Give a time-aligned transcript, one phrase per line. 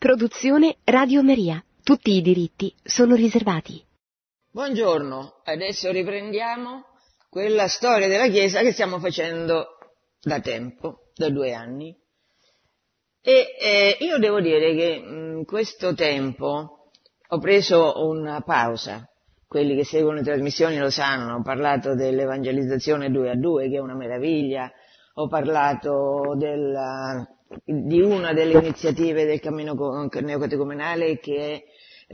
[0.00, 1.62] Produzione Radio Maria.
[1.82, 3.84] Tutti i diritti sono riservati.
[4.50, 6.86] Buongiorno, adesso riprendiamo
[7.28, 9.76] quella storia della Chiesa che stiamo facendo
[10.22, 11.94] da tempo, da due anni.
[13.20, 16.88] E eh, io devo dire che in questo tempo
[17.28, 19.06] ho preso una pausa.
[19.46, 23.80] Quelli che seguono le trasmissioni lo sanno, ho parlato dell'evangelizzazione due a due, che è
[23.80, 24.72] una meraviglia,
[25.14, 27.26] ho parlato della,
[27.64, 29.74] di una delle iniziative del cammino
[30.10, 31.62] neocatecumenale che è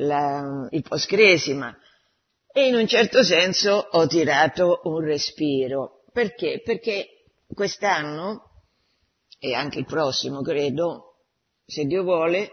[0.02, 1.76] la, il post-cresima
[2.52, 6.04] e in un certo senso ho tirato un respiro.
[6.12, 6.62] Perché?
[6.64, 8.64] Perché quest'anno
[9.38, 11.18] e anche il prossimo credo,
[11.66, 12.52] se Dio vuole,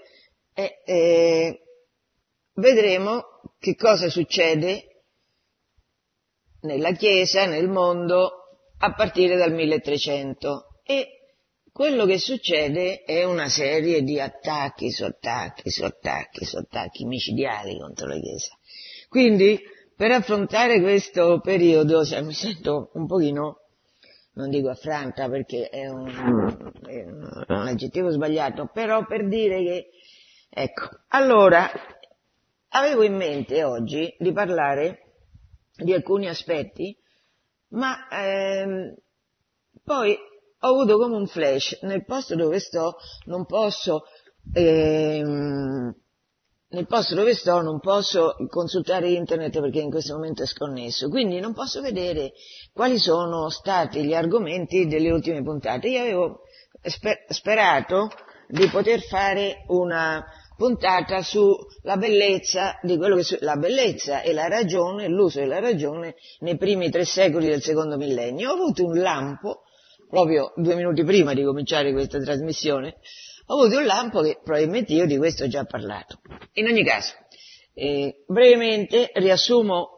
[0.53, 1.62] eh, eh,
[2.55, 5.03] vedremo che cosa succede
[6.62, 8.42] nella Chiesa, nel mondo,
[8.84, 11.08] a partire dal 1300 e
[11.72, 17.80] quello che succede è una serie di attacchi su attacchi su attacchi su attacchi micidiali
[17.80, 18.58] contro la Chiesa.
[19.08, 19.58] Quindi
[19.95, 23.62] per affrontare questo periodo cioè, mi sento un pochino,
[24.34, 29.90] non dico affranta perché è un, è un aggettivo sbagliato, però per dire che,
[30.50, 31.72] ecco, allora
[32.70, 35.00] avevo in mente oggi di parlare
[35.73, 36.97] di alcuni aspetti
[37.73, 38.95] ma ehm,
[39.83, 40.17] poi
[40.59, 44.03] ho avuto come un flash, nel posto dove sto non posso,
[44.53, 45.94] ehm,
[46.69, 51.39] nel posto dove sto non posso consultare internet perché in questo momento è sconnesso, quindi
[51.39, 52.31] non posso vedere
[52.71, 55.89] quali sono stati gli argomenti delle ultime puntate.
[55.89, 56.41] Io avevo
[56.81, 58.09] sper- sperato
[58.47, 60.23] di poter fare una
[60.56, 66.58] puntata sulla bellezza di quello che la bellezza e la ragione, l'uso della ragione nei
[66.58, 68.52] primi tre secoli del secondo millennio.
[68.52, 69.64] Ho avuto un lampo,
[70.09, 72.98] proprio due minuti prima di cominciare questa trasmissione,
[73.48, 76.20] ho avuto un lampo che probabilmente io di questo ho già parlato.
[76.54, 77.14] In ogni caso,
[77.74, 79.90] eh, brevemente riassumo,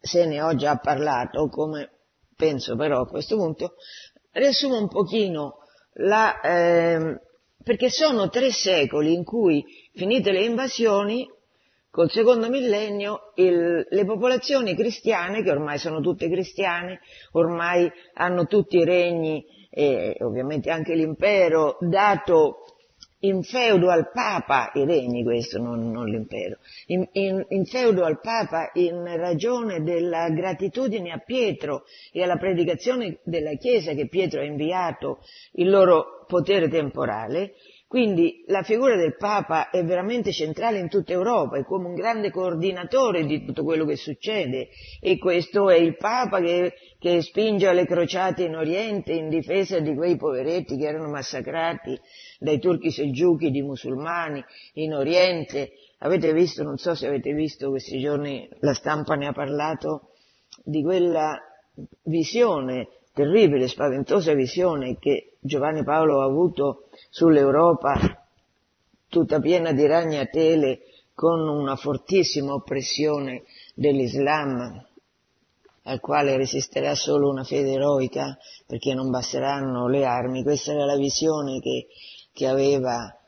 [0.00, 1.90] se ne ho già parlato, come
[2.36, 3.74] penso però a questo punto,
[4.32, 5.58] riassumo un pochino
[5.94, 7.20] la, eh,
[7.66, 11.28] perché sono tre secoli in cui, finite le invasioni,
[11.90, 17.00] col secondo millennio il, le popolazioni cristiane, che ormai sono tutte cristiane,
[17.32, 22.75] ormai hanno tutti i regni e ovviamente anche l'impero dato
[23.20, 28.20] in feudo al Papa, i regni questo, non, non l'impero, in, in, in, feudo al
[28.20, 34.44] Papa in ragione della gratitudine a Pietro e alla predicazione della Chiesa che Pietro ha
[34.44, 35.20] inviato
[35.52, 37.54] il loro potere temporale,
[37.88, 42.32] quindi la figura del Papa è veramente centrale in tutta Europa, è come un grande
[42.32, 44.68] coordinatore di tutto quello che succede
[45.00, 49.94] e questo è il Papa che, che spinge alle crociate in Oriente in difesa di
[49.94, 51.96] quei poveretti che erano massacrati
[52.40, 54.44] dai turchi selgiuchi, di musulmani
[54.74, 55.70] in Oriente.
[55.98, 60.10] Avete visto, non so se avete visto questi giorni, la stampa ne ha parlato,
[60.64, 61.38] di quella
[62.02, 67.96] visione, terribile, spaventosa visione che Giovanni Paolo ha avuto sull'Europa
[69.08, 70.80] tutta piena di ragnatele
[71.14, 73.44] con una fortissima oppressione
[73.74, 74.84] dell'Islam
[75.84, 80.42] al quale resisterà solo una fede eroica perché non basteranno le armi.
[80.42, 81.86] Questa era la visione che,
[82.34, 83.18] che aveva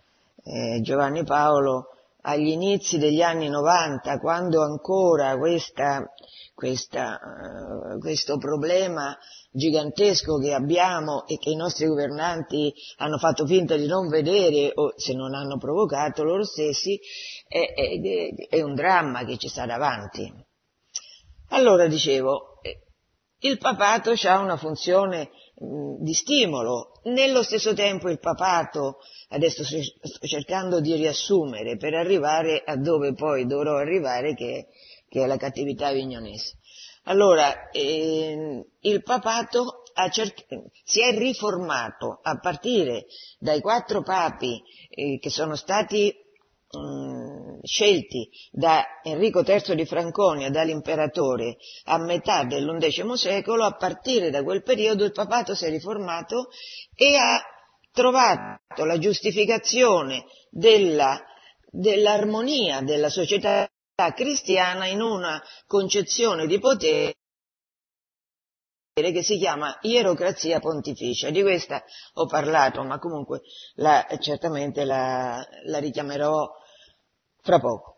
[0.44, 6.04] eh, Giovanni Paolo agli inizi degli anni 90, quando ancora questa,
[6.54, 9.16] questa, uh, questo problema
[9.50, 14.92] gigantesco che abbiamo e che i nostri governanti hanno fatto finta di non vedere o
[14.96, 16.98] se non hanno provocato loro stessi,
[17.46, 20.30] è, è, è un dramma che ci sta davanti.
[21.50, 22.82] Allora dicevo, eh,
[23.40, 25.30] il papato ha una funzione
[25.60, 28.98] di stimolo, nello stesso tempo il papato,
[29.30, 34.68] adesso sto cercando di riassumere per arrivare a dove poi dovrò arrivare che,
[35.08, 36.58] che è la cattività vignonese.
[37.04, 40.46] Allora, eh, il papato cer-
[40.84, 43.06] si è riformato a partire
[43.38, 46.14] dai quattro papi eh, che sono stati
[47.62, 54.62] scelti da Enrico III di Franconia, dall'imperatore, a metà dell'undecimo secolo, a partire da quel
[54.62, 56.48] periodo il papato si è riformato
[56.94, 57.42] e ha
[57.92, 61.20] trovato la giustificazione della,
[61.70, 63.68] dell'armonia della società
[64.14, 67.14] cristiana in una concezione di potere
[68.94, 71.30] che si chiama ierocrazia pontificia.
[71.30, 71.82] Di questa
[72.14, 73.42] ho parlato, ma comunque
[73.74, 76.48] la, certamente la, la richiamerò
[77.48, 77.96] fra poco.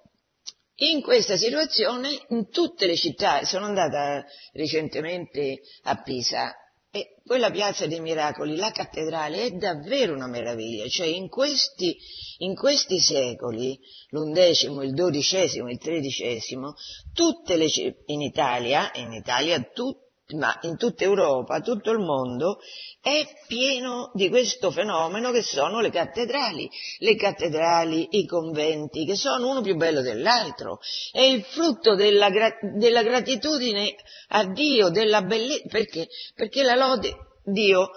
[0.82, 6.54] In questa situazione, in tutte le città, sono andata recentemente a Pisa,
[6.92, 11.96] E quella piazza dei miracoli, la cattedrale, è davvero una meraviglia, cioè in questi,
[12.38, 16.74] in questi secoli, l'undecimo, il dodicesimo, il tredicesimo,
[17.12, 17.68] tutte le,
[18.06, 22.58] in Italia, in Italia tutte ma in tutta Europa, tutto il mondo,
[23.00, 26.68] è pieno di questo fenomeno che sono le cattedrali.
[26.98, 30.78] Le cattedrali, i conventi, che sono uno più bello dell'altro.
[31.12, 32.28] È il frutto della,
[32.76, 33.94] della gratitudine
[34.28, 36.08] a Dio, della bellezza, perché?
[36.34, 37.90] Perché la lode, Dio,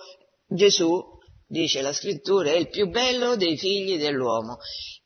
[0.48, 1.02] Gesù,
[1.48, 4.58] dice la scrittura, è il più bello dei figli dell'uomo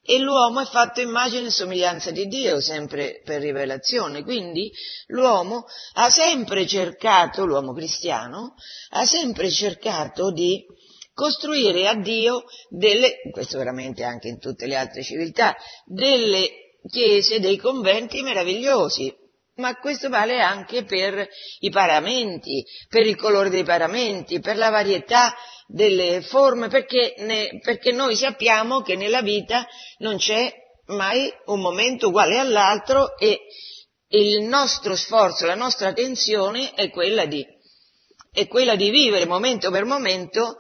[0.09, 4.24] e l'uomo è fatto immagine e somiglianza di Dio, sempre per rivelazione.
[4.24, 4.71] Quindi
[5.07, 5.65] l'uomo
[5.95, 8.56] ha sempre cercato, l'uomo cristiano,
[8.92, 10.65] ha sempre cercato di
[11.13, 16.51] costruire a Dio delle, questo veramente anche in tutte le altre civiltà, delle
[16.89, 19.13] chiese, dei conventi meravigliosi,
[19.57, 21.27] ma questo vale anche per
[21.59, 25.36] i paramenti, per il colore dei paramenti, per la varietà
[25.68, 29.68] delle forme, perché, ne, perché noi sappiamo che nella vita
[30.00, 30.51] non c'è
[30.88, 33.39] mai un momento uguale all'altro e
[34.09, 37.45] il nostro sforzo, la nostra attenzione è quella di,
[38.31, 40.57] è quella di vivere momento per momento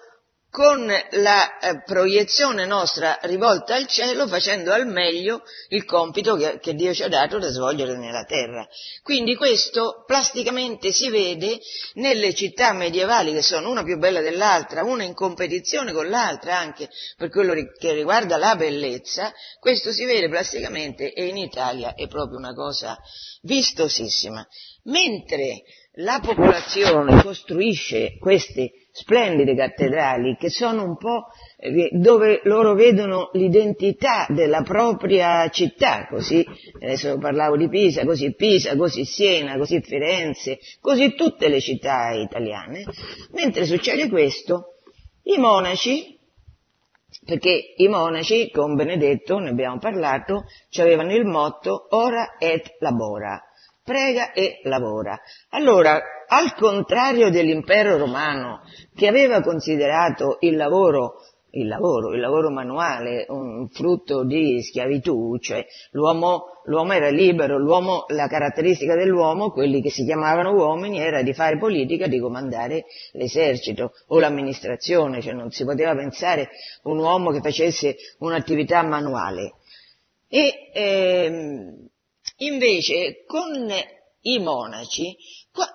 [0.49, 6.73] con la eh, proiezione nostra rivolta al cielo, facendo al meglio il compito che, che,
[6.73, 8.67] Dio ci ha dato da svolgere nella terra.
[9.03, 11.59] Quindi questo plasticamente si vede
[11.95, 16.89] nelle città medievali che sono una più bella dell'altra, una in competizione con l'altra anche
[17.17, 22.37] per quello che riguarda la bellezza, questo si vede plasticamente e in Italia è proprio
[22.37, 22.97] una cosa
[23.41, 24.47] vistosissima.
[24.83, 25.63] Mentre
[25.99, 31.27] la popolazione costruisce queste splendide cattedrali che sono un po'
[31.57, 36.43] eh, dove loro vedono l'identità della propria città, così
[36.79, 42.85] adesso parlavo di Pisa, così Pisa, così Siena, così Firenze, così tutte le città italiane,
[43.33, 44.77] mentre succede questo,
[45.23, 46.17] i monaci,
[47.23, 50.45] perché i monaci con Benedetto, ne abbiamo parlato,
[50.79, 53.39] avevano il motto ora et labora,
[53.83, 55.19] prega e lavora.
[55.49, 58.61] Allora, al contrario dell'impero romano,
[58.95, 61.21] che aveva considerato il lavoro,
[61.51, 68.05] il lavoro, il lavoro manuale un frutto di schiavitù, cioè l'uomo, l'uomo era libero, l'uomo,
[68.09, 73.93] la caratteristica dell'uomo, quelli che si chiamavano uomini, era di fare politica, di comandare l'esercito
[74.07, 76.49] o l'amministrazione, cioè non si poteva pensare
[76.83, 79.53] un uomo che facesse un'attività manuale.
[80.27, 81.87] E, ehm,
[82.39, 83.67] Invece con
[84.21, 85.17] i monaci,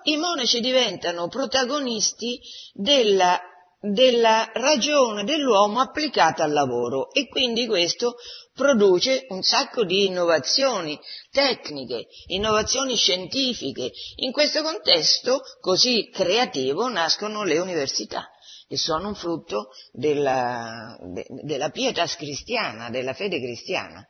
[0.03, 2.39] i monaci diventano protagonisti
[2.73, 3.39] della,
[3.79, 8.15] della ragione dell'uomo applicata al lavoro e quindi questo
[8.53, 10.99] produce un sacco di innovazioni
[11.31, 13.91] tecniche, innovazioni scientifiche.
[14.17, 18.27] In questo contesto così creativo nascono le università
[18.67, 24.07] che sono un frutto della, de, della pietas cristiana, della fede cristiana.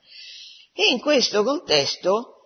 [0.73, 2.42] E in questo contesto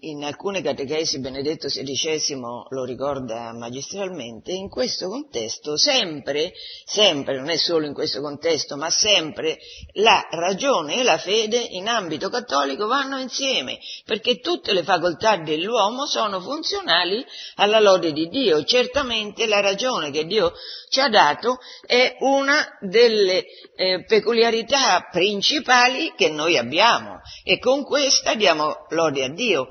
[0.00, 2.36] in alcune catechesi Benedetto XVI
[2.68, 6.52] lo ricorda magistralmente, in questo contesto sempre,
[6.84, 9.58] sempre, non è solo in questo contesto, ma sempre
[9.94, 16.06] la ragione e la fede in ambito cattolico vanno insieme, perché tutte le facoltà dell'uomo
[16.06, 17.24] sono funzionali
[17.56, 18.62] alla lode di Dio.
[18.62, 20.52] Certamente la ragione che Dio
[20.88, 23.44] ci ha dato è una delle
[23.74, 29.68] eh, peculiarità principali che noi abbiamo e con questa diamo lode a Dio.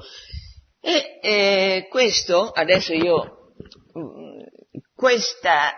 [0.82, 3.54] E eh, questo, adesso io,
[3.98, 4.42] mm,
[4.94, 5.74] questa,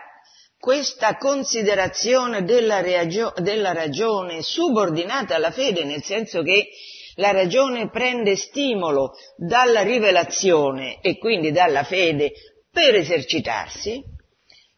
[0.58, 6.68] questa considerazione della, reagio, della ragione subordinata alla fede, nel senso che
[7.16, 12.32] la ragione prende stimolo dalla rivelazione e quindi dalla fede
[12.70, 14.02] per esercitarsi,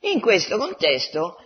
[0.00, 1.36] in questo contesto,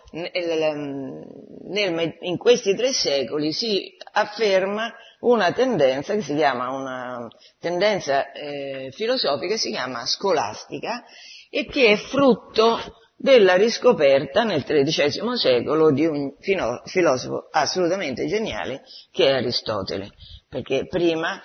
[1.70, 4.92] nel, in questi tre secoli, si afferma
[5.22, 11.04] una tendenza che si chiama una tendenza eh, filosofica che si chiama scolastica
[11.50, 12.78] e che è frutto
[13.16, 20.10] della riscoperta nel XIII secolo di un filosofo assolutamente geniale che è Aristotele,
[20.48, 21.40] perché prima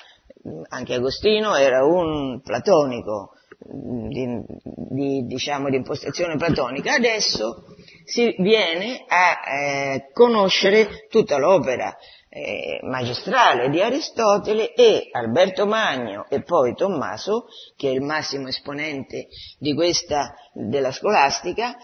[0.69, 4.43] anche Agostino era un platonico, di,
[4.89, 7.65] di, diciamo, di impostazione platonica, adesso
[8.05, 11.95] si viene a eh, conoscere tutta l'opera
[12.37, 19.27] eh, magistrale di Aristotele e Alberto Magno e poi Tommaso, che è il massimo esponente
[19.57, 21.75] di questa, della scolastica,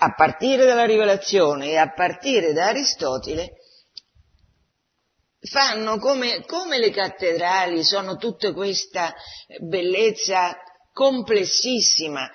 [0.00, 3.56] a partire dalla rivelazione e a partire da Aristotele,
[5.40, 9.12] fanno come, come le cattedrali, sono tutta questa
[9.60, 10.56] bellezza
[10.92, 12.30] complessissima,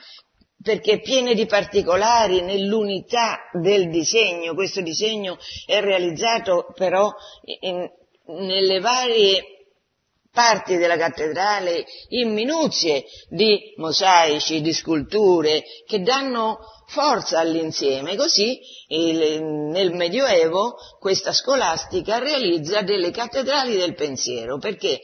[0.63, 4.55] perché piene di particolari nell'unità del disegno.
[4.55, 7.13] Questo disegno è realizzato però
[7.60, 7.88] in,
[8.25, 9.62] nelle varie
[10.34, 18.16] parti della cattedrale in minuzie di mosaici, di sculture che danno forza all'insieme.
[18.16, 25.00] Così il, nel Medioevo questa scolastica realizza delle cattedrali del pensiero, perché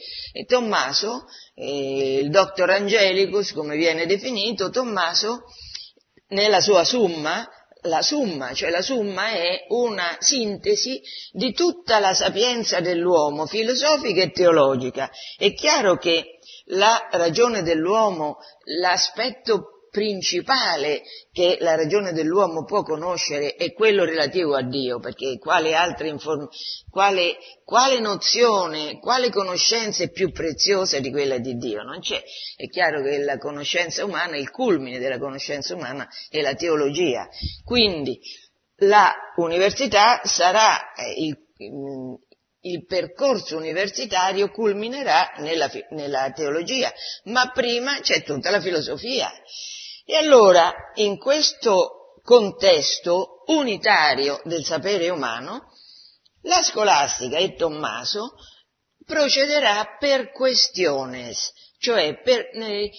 [0.48, 5.44] Tommaso, eh, il Doctor Angelicus, come viene definito, Tommaso,
[6.30, 7.48] nella sua summa,
[7.84, 14.32] la summa, cioè la summa è una sintesi di tutta la sapienza dell'uomo, filosofica e
[14.32, 15.10] teologica.
[15.38, 18.38] È chiaro che la ragione dell'uomo,
[18.80, 25.76] l'aspetto principale che la ragione dell'uomo può conoscere è quello relativo a Dio, perché quale
[26.02, 26.48] inform-
[26.90, 31.84] quale, quale nozione, quale conoscenza è più preziosa di quella di Dio?
[31.84, 32.22] Non c'è.
[32.56, 37.28] È chiaro che la conoscenza umana, il culmine della conoscenza umana è la teologia.
[37.64, 38.20] Quindi
[38.78, 41.38] la università sarà eh, il,
[42.62, 46.92] il percorso universitario culminerà nella, nella, teologia,
[47.26, 49.32] ma prima c'è tutta la filosofia.
[50.06, 55.72] E allora, in questo contesto unitario del sapere umano,
[56.44, 58.36] la scolastica e Tommaso
[59.06, 62.92] procederà per questiones, cioè per eh,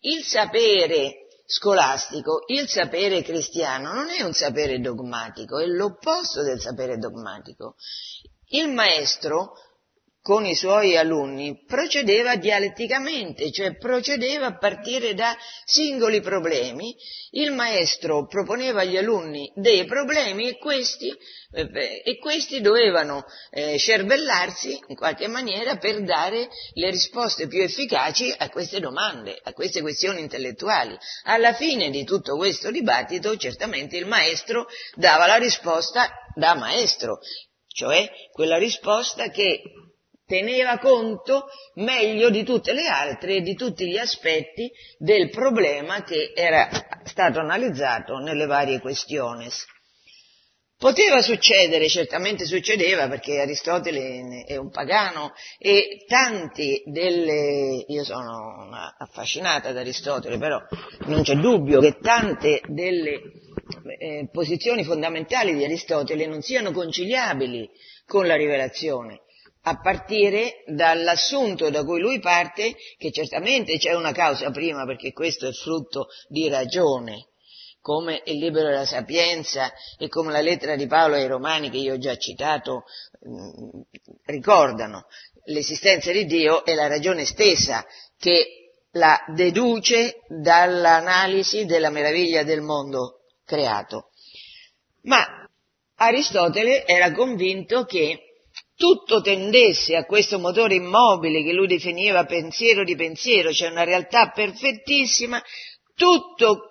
[0.00, 6.96] il sapere scolastico, il sapere cristiano non è un sapere dogmatico, è l'opposto del sapere
[6.98, 7.76] dogmatico.
[8.48, 9.52] Il maestro
[10.24, 15.36] con i suoi alunni procedeva dialetticamente, cioè procedeva a partire da
[15.66, 16.96] singoli problemi.
[17.32, 21.12] Il maestro proponeva agli alunni dei problemi e questi,
[21.52, 28.34] eh, e questi dovevano eh, cervellarsi in qualche maniera per dare le risposte più efficaci
[28.34, 30.96] a queste domande, a queste questioni intellettuali.
[31.24, 37.18] Alla fine di tutto questo dibattito certamente il maestro dava la risposta da maestro,
[37.74, 39.60] cioè quella risposta che
[40.24, 46.32] teneva conto meglio di tutte le altre e di tutti gli aspetti del problema che
[46.34, 46.68] era
[47.04, 49.48] stato analizzato nelle varie questioni.
[50.76, 59.72] Poteva succedere, certamente succedeva, perché Aristotele è un pagano e tanti delle, io sono affascinata
[59.72, 60.60] da Aristotele, però
[61.06, 63.20] non c'è dubbio che tante delle
[63.98, 67.70] eh, posizioni fondamentali di Aristotele non siano conciliabili
[68.06, 69.20] con la rivelazione
[69.66, 75.48] a partire dall'assunto da cui lui parte che certamente c'è una causa prima perché questo
[75.48, 77.28] è frutto di ragione,
[77.80, 81.94] come il libro della sapienza e come la lettera di Paolo ai Romani che io
[81.94, 82.84] ho già citato
[83.20, 83.80] mh,
[84.26, 85.06] ricordano.
[85.46, 87.86] L'esistenza di Dio è la ragione stessa
[88.18, 88.46] che
[88.92, 94.10] la deduce dall'analisi della meraviglia del mondo creato.
[95.02, 95.24] Ma
[95.96, 98.18] Aristotele era convinto che
[98.76, 104.30] tutto tendesse a questo motore immobile che lui definiva pensiero di pensiero, cioè una realtà
[104.30, 105.42] perfettissima,
[105.94, 106.70] tutto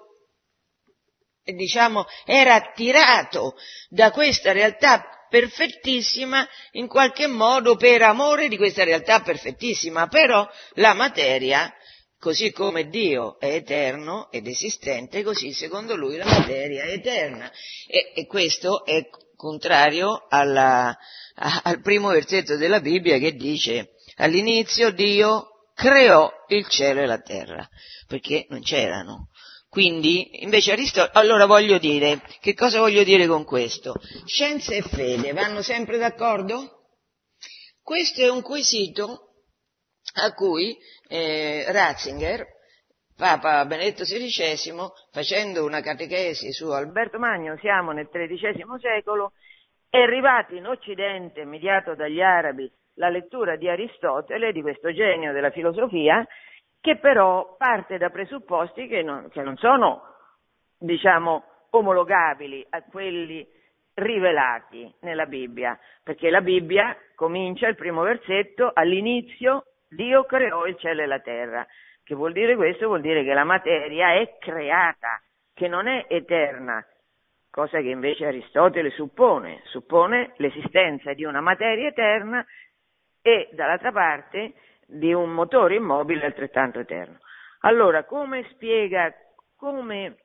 [1.43, 3.55] diciamo, era attirato
[3.89, 10.93] da questa realtà perfettissima in qualche modo per amore di questa realtà perfettissima, però la
[10.93, 11.73] materia,
[12.23, 17.51] così come Dio è eterno ed esistente, così secondo lui la materia è eterna.
[17.85, 20.97] E, e questo è contrario alla,
[21.35, 27.67] al primo versetto della Bibbia che dice all'inizio Dio creò il cielo e la terra,
[28.07, 29.27] perché non c'erano.
[29.67, 33.95] Quindi, invece Aristotele, allora voglio dire, che cosa voglio dire con questo?
[34.23, 36.85] Scienza e fede vanno sempre d'accordo?
[37.81, 39.32] Questo è un quesito
[40.13, 40.77] a cui
[41.07, 42.45] eh, Ratzinger,
[43.15, 44.73] Papa Benedetto XVI,
[45.11, 49.33] facendo una catechesi su Alberto Magno, siamo nel XIII secolo,
[49.89, 55.51] è arrivata in Occidente, mediato dagli arabi, la lettura di Aristotele, di questo genio della
[55.51, 56.25] filosofia,
[56.81, 60.01] che però parte da presupposti che non, che non sono,
[60.77, 63.47] diciamo, omologabili a quelli
[63.95, 69.63] rivelati nella Bibbia, perché la Bibbia comincia il primo versetto, all'inizio
[69.95, 71.65] Dio creò il cielo e la terra.
[72.03, 72.87] Che vuol dire questo?
[72.87, 75.21] Vuol dire che la materia è creata,
[75.53, 76.85] che non è eterna,
[77.49, 82.45] cosa che invece Aristotele suppone, suppone l'esistenza di una materia eterna
[83.21, 84.53] e dall'altra parte
[84.85, 87.19] di un motore immobile altrettanto eterno.
[87.61, 89.13] Allora, come spiega,
[89.55, 90.17] come,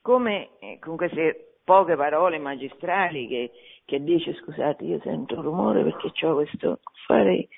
[0.00, 3.50] come eh, con queste poche parole magistrali che,
[3.84, 7.48] che, dice, scusate, io sento un rumore perché ho questo fare...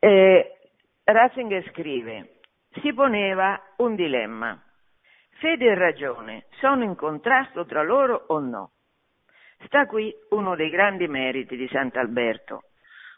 [0.00, 0.58] Eh,
[1.02, 2.38] Ratzinger scrive,
[2.80, 4.62] si poneva un dilemma.
[5.40, 8.72] Fede e ragione sono in contrasto tra loro o no?
[9.64, 12.62] Sta qui uno dei grandi meriti di Sant'Alberto.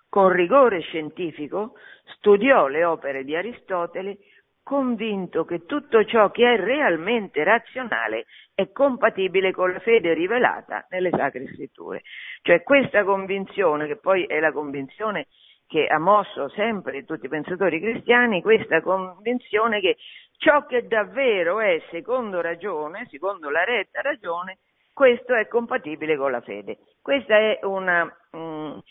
[0.08, 1.75] Con rigore scientifico
[2.14, 4.16] studiò le opere di Aristotele
[4.62, 11.10] convinto che tutto ciò che è realmente razionale è compatibile con la fede rivelata nelle
[11.10, 12.02] sacre scritture.
[12.40, 15.26] Cioè questa convinzione, che poi è la convinzione
[15.71, 19.97] che ha mosso sempre tutti i pensatori cristiani, questa convinzione che
[20.37, 24.59] ciò che davvero è secondo ragione, secondo la retta ragione,
[24.93, 26.79] questo è compatibile con la fede.
[27.00, 28.83] Questo è, um,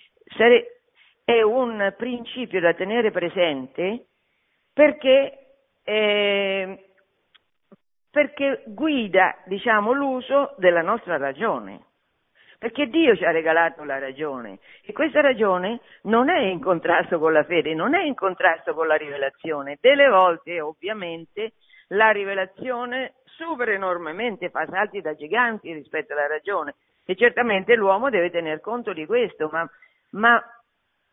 [1.25, 4.05] è un principio da tenere presente
[4.71, 5.37] perché
[5.83, 6.85] eh,
[8.09, 11.87] perché guida, diciamo, l'uso della nostra ragione.
[12.59, 17.31] Perché Dio ci ha regalato la ragione e questa ragione non è in contrasto con
[17.31, 19.77] la fede, non è in contrasto con la rivelazione.
[19.79, 21.53] Delle volte, ovviamente,
[21.87, 26.75] la rivelazione supera enormemente, fa salti da giganti rispetto alla ragione
[27.05, 29.65] e certamente l'uomo deve tener conto di questo, ma,
[30.11, 30.43] ma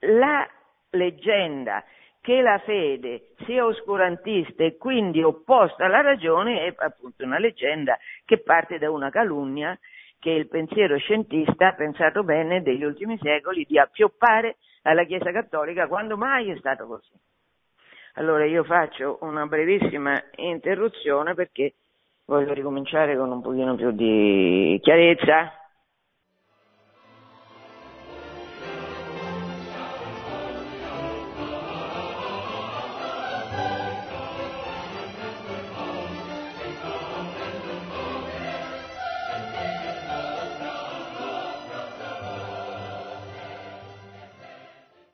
[0.00, 0.48] la
[0.90, 1.84] leggenda
[2.20, 8.42] che la fede sia oscurantista e quindi opposta alla ragione è appunto una leggenda che
[8.42, 9.78] parte da una calunnia
[10.18, 15.86] che il pensiero scientista ha pensato bene degli ultimi secoli di appioppare alla Chiesa Cattolica
[15.86, 17.12] quando mai è stato così.
[18.14, 21.74] Allora io faccio una brevissima interruzione perché
[22.24, 25.52] voglio ricominciare con un pochino più di chiarezza.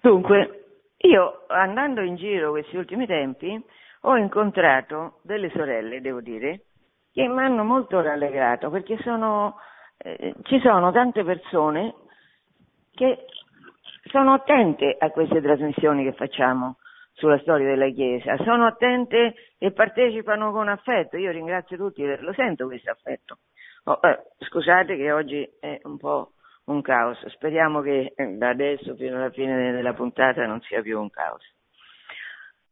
[0.03, 0.65] Dunque,
[0.97, 3.65] io andando in giro questi ultimi tempi
[4.01, 6.65] ho incontrato delle sorelle, devo dire,
[7.13, 9.59] che mi hanno molto rallegrato perché sono,
[9.99, 11.95] eh, ci sono tante persone
[12.95, 13.27] che
[14.11, 16.79] sono attente a queste trasmissioni che facciamo
[17.13, 21.17] sulla storia della Chiesa, sono attente e partecipano con affetto.
[21.17, 23.38] Io ringrazio tutti, lo sento questo affetto.
[23.85, 26.33] Oh, eh, scusate che oggi è un po'
[26.64, 27.25] un caos.
[27.29, 31.42] Speriamo che eh, da adesso fino alla fine della puntata non sia più un caos.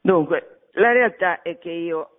[0.01, 2.11] Dunque, la realtà è che io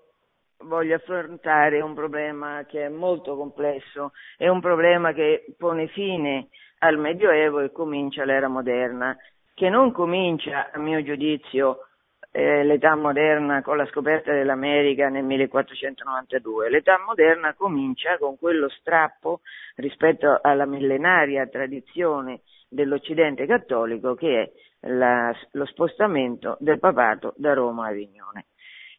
[0.64, 6.98] voglio affrontare un problema che è molto complesso, è un problema che pone fine al
[6.98, 9.18] Medioevo e comincia l'era moderna,
[9.54, 11.88] che non comincia, a mio giudizio,
[12.32, 16.70] eh, l'età moderna con la scoperta dell'America nel 1492.
[16.70, 19.42] L'età moderna comincia con quello strappo
[19.76, 27.86] rispetto alla millenaria tradizione dell'Occidente cattolico che è la, lo spostamento del papato da Roma
[27.86, 28.46] a Avignone.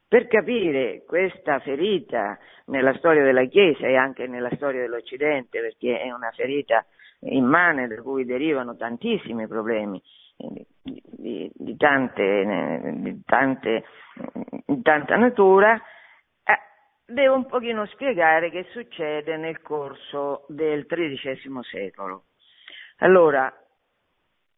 [0.06, 6.12] Per capire questa ferita nella storia della Chiesa e anche nella storia dell'Occidente, perché è
[6.12, 6.84] una ferita
[7.20, 10.02] immane da cui derivano tantissimi problemi,
[10.82, 13.84] di, di, tante, di, tante,
[14.66, 16.58] di tanta natura, eh,
[17.06, 22.24] devo un pochino spiegare che succede nel corso del XIII secolo.
[22.98, 23.52] Allora,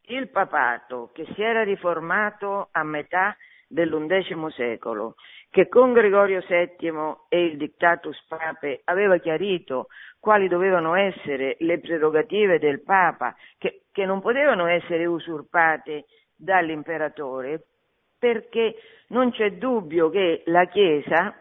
[0.06, 5.14] il papato che si era riformato a metà dell'undecimo secolo,
[5.54, 9.86] che con Gregorio VII e il Dictatus Pape aveva chiarito
[10.18, 17.66] quali dovevano essere le prerogative del Papa, che, che non potevano essere usurpate dall'imperatore,
[18.18, 18.74] perché
[19.10, 21.32] non c'è dubbio che la Chiesa,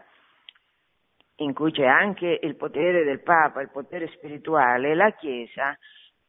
[1.37, 5.75] in cui c'è anche il potere del Papa, il potere spirituale, la Chiesa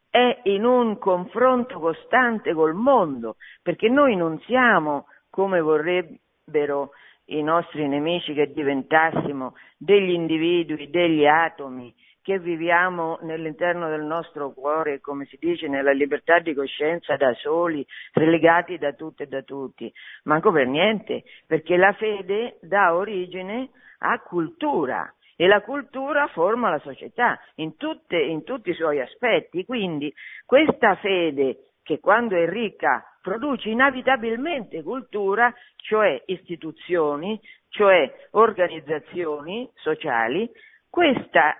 [0.08, 6.92] è in un confronto costante col mondo, perché noi non siamo come vorrebbero
[7.26, 15.00] i nostri nemici che diventassimo degli individui, degli atomi, che viviamo nell'interno del nostro cuore,
[15.00, 19.92] come si dice, nella libertà di coscienza da soli, relegati da tutto e da tutti.
[20.24, 26.78] Manco per niente, perché la fede dà origine a cultura e la cultura forma la
[26.78, 29.66] società in, tutte, in tutti i suoi aspetti.
[29.66, 30.12] Quindi
[30.46, 40.46] questa fede che quando è ricca produce inevitabilmente cultura, cioè istituzioni, cioè organizzazioni sociali,
[40.90, 41.56] questa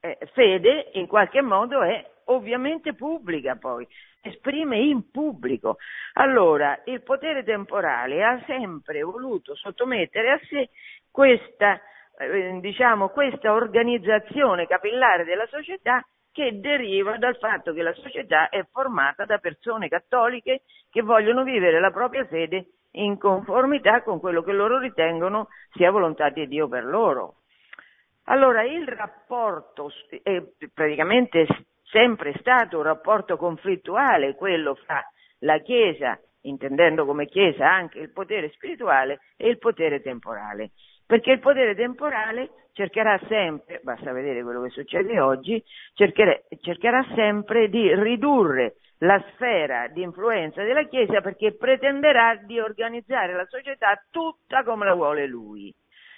[0.00, 3.88] eh, fede in qualche modo è ovviamente pubblica poi,
[4.20, 5.78] esprime in pubblico.
[6.12, 10.68] Allora, il potere temporale ha sempre voluto sottomettere a sé
[11.10, 11.80] questa,
[12.18, 18.64] eh, diciamo, questa organizzazione capillare della società che deriva dal fatto che la società è
[18.70, 24.52] formata da persone cattoliche che vogliono vivere la propria fede in conformità con quello che
[24.52, 27.36] loro ritengono sia volontà di Dio per loro.
[28.24, 29.90] Allora il rapporto
[30.22, 31.46] è praticamente
[31.84, 35.02] sempre stato un rapporto conflittuale, quello fra
[35.40, 40.72] la Chiesa, intendendo come Chiesa anche il potere spirituale e il potere temporale,
[41.08, 47.94] perché il potere temporale cercherà sempre, basta vedere quello che succede oggi, cercherà sempre di
[47.94, 54.84] ridurre la sfera di influenza della Chiesa perché pretenderà di organizzare la società tutta come
[54.84, 55.74] la vuole lui,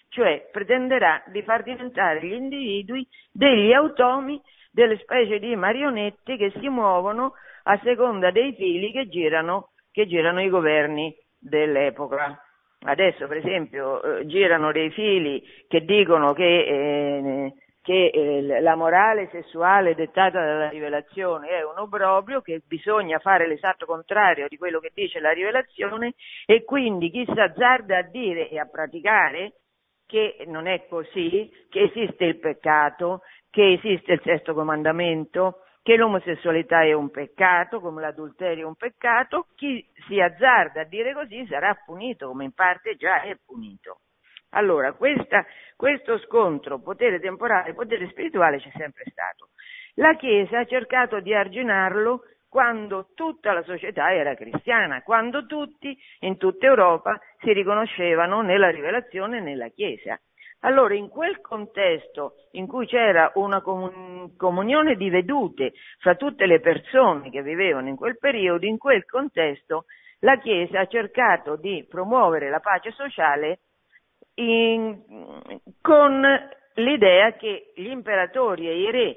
[0.09, 6.69] cioè pretenderà di far diventare gli individui degli automi, delle specie di marionette che si
[6.69, 12.43] muovono a seconda dei fili che girano, che girano i governi dell'epoca.
[12.83, 19.29] Adesso, per esempio, eh, girano dei fili che dicono che, eh, che eh, la morale
[19.31, 24.93] sessuale dettata dalla rivelazione è un obbrobrio, che bisogna fare l'esatto contrario di quello che
[24.95, 26.15] dice la rivelazione
[26.47, 29.53] e quindi chi si azzarda a dire e a praticare
[30.07, 36.85] che non è così, che esiste il peccato, che esiste il sesto comandamento, che l'omosessualità
[36.85, 41.75] è un peccato, come l'adulterio è un peccato, chi si azzarda a dire così sarà
[41.85, 44.03] punito, come in parte già è punito.
[44.51, 49.49] Allora, questa, questo scontro potere temporale e potere spirituale c'è sempre stato.
[49.95, 56.37] La Chiesa ha cercato di arginarlo quando tutta la società era cristiana, quando tutti in
[56.37, 60.17] tutta Europa si riconoscevano nella rivelazione e nella Chiesa.
[60.61, 67.31] Allora, in quel contesto in cui c'era una comunione di vedute fra tutte le persone
[67.31, 69.87] che vivevano in quel periodo, in quel contesto
[70.21, 73.61] la Chiesa ha cercato di promuovere la pace sociale
[74.35, 75.03] in,
[75.81, 76.23] con
[76.75, 79.17] l'idea che gli imperatori e i re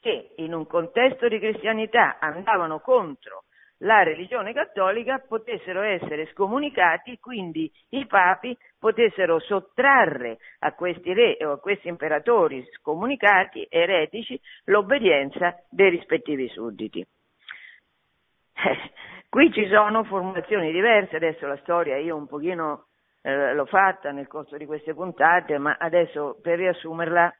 [0.00, 3.43] che in un contesto di cristianità andavano contro
[3.78, 11.52] la religione cattolica potessero essere scomunicati, quindi i papi potessero sottrarre a questi re o
[11.52, 17.04] a questi imperatori scomunicati, eretici, l'obbedienza dei rispettivi sudditi.
[19.28, 22.86] Qui ci sono formulazioni diverse, adesso la storia io un pochino
[23.22, 27.34] eh, l'ho fatta nel corso di queste puntate, ma adesso per riassumerla,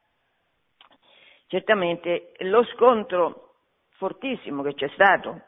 [1.47, 3.53] certamente lo scontro
[3.91, 5.41] fortissimo che c'è stato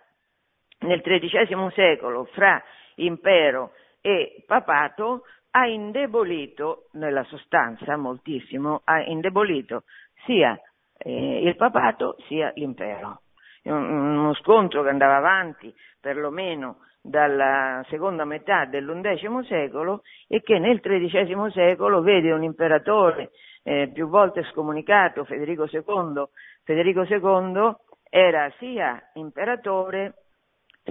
[0.80, 2.62] nel XIII secolo fra
[2.96, 9.84] impero e papato ha indebolito, nella sostanza moltissimo, ha indebolito
[10.26, 10.60] sia
[10.98, 13.22] eh, il papato sia l'impero.
[13.64, 21.52] Uno scontro che andava avanti perlomeno dalla seconda metà dell'undecimo secolo e che nel XIII
[21.52, 23.32] secolo vede un imperatore
[23.64, 26.24] eh, più volte scomunicato, Federico II.
[26.64, 27.76] Federico II
[28.10, 30.27] era sia imperatore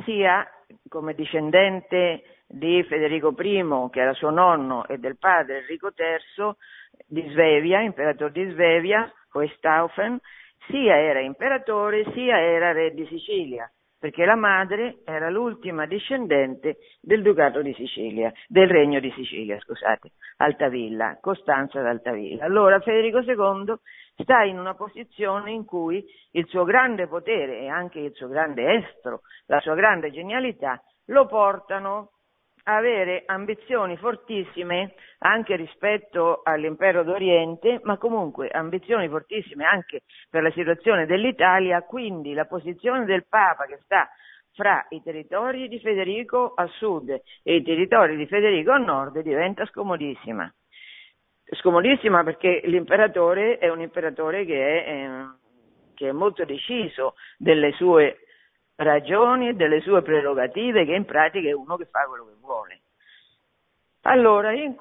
[0.05, 0.47] sia
[0.89, 6.55] come discendente di Federico I, che era suo nonno, e del padre Enrico III
[7.07, 10.19] di Svevia, imperatore di Svevia, Hohenstaufen,
[10.69, 17.23] sia era imperatore sia era re di Sicilia, perché la madre era l'ultima discendente del
[17.23, 22.45] ducato di Sicilia, del regno di Sicilia, scusate, Altavilla, Costanza d'Altavilla.
[22.45, 23.75] Allora Federico II
[24.19, 28.75] sta in una posizione in cui il suo grande potere e anche il suo grande
[28.75, 32.11] estro, la sua grande genialità, lo portano
[32.69, 40.51] a avere ambizioni fortissime anche rispetto all'impero d'Oriente, ma comunque ambizioni fortissime anche per la
[40.51, 44.09] situazione dell'Italia, quindi la posizione del Papa che sta
[44.53, 49.65] fra i territori di Federico a sud e i territori di Federico a nord diventa
[49.67, 50.53] scomodissima
[51.51, 55.27] scomodissima perché l'imperatore è un imperatore che è, eh,
[55.95, 58.19] che è molto deciso delle sue
[58.77, 62.81] ragioni e delle sue prerogative, che in pratica è uno che fa quello che vuole.
[64.03, 64.77] Allora, in,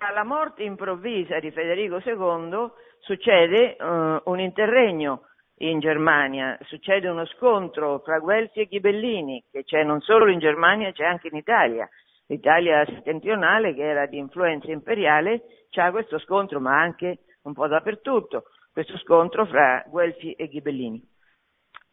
[0.00, 5.26] alla morte improvvisa di Federico II succede uh, un interregno
[5.58, 10.90] in Germania, succede uno scontro tra Guelfi e Ghibellini, che c'è non solo in Germania,
[10.92, 11.88] c'è anche in Italia.
[12.26, 18.44] L'Italia settentrionale, che era di influenza imperiale, c'è questo scontro, ma anche un po' dappertutto,
[18.72, 21.02] questo scontro fra Guelfi e Ghibellini.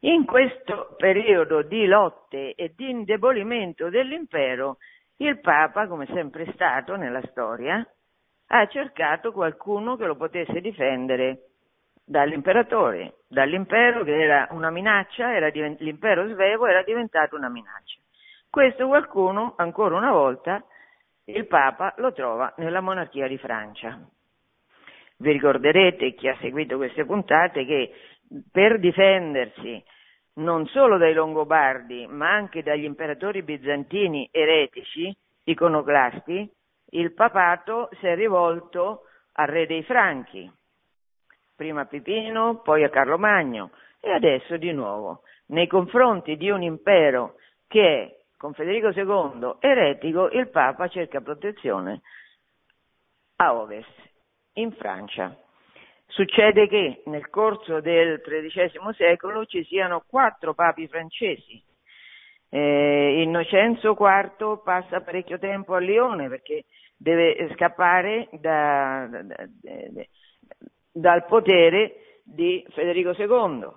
[0.04, 4.78] In questo periodo di lotte e di indebolimento dell'impero,
[5.17, 7.86] il Papa, come sempre stato nella storia,
[8.48, 11.50] ha cercato qualcuno che lo potesse difendere
[12.04, 18.01] dall'imperatore, dall'impero che era una minaccia, era divent- l'impero svevo era diventato una minaccia.
[18.52, 20.62] Questo qualcuno, ancora una volta,
[21.24, 23.98] il Papa lo trova nella monarchia di Francia.
[25.20, 27.94] Vi ricorderete, chi ha seguito queste puntate, che
[28.52, 29.82] per difendersi
[30.34, 36.52] non solo dai Longobardi, ma anche dagli imperatori bizantini eretici, iconoclasti,
[36.90, 39.04] il papato si è rivolto
[39.36, 40.52] al re dei Franchi,
[41.56, 46.64] prima a Pipino, poi a Carlo Magno e adesso di nuovo nei confronti di un
[46.64, 47.36] impero
[47.70, 52.02] che è, con Federico II, eretico, il Papa cerca protezione
[53.36, 53.94] a ovest,
[54.54, 55.38] in Francia.
[56.08, 61.64] Succede che nel corso del XIII secolo ci siano quattro papi francesi.
[62.50, 66.66] Eh, Innocenzo IV passa parecchio tempo a Lione perché
[66.98, 70.04] deve scappare da, da, da,
[70.92, 73.70] dal potere di Federico II.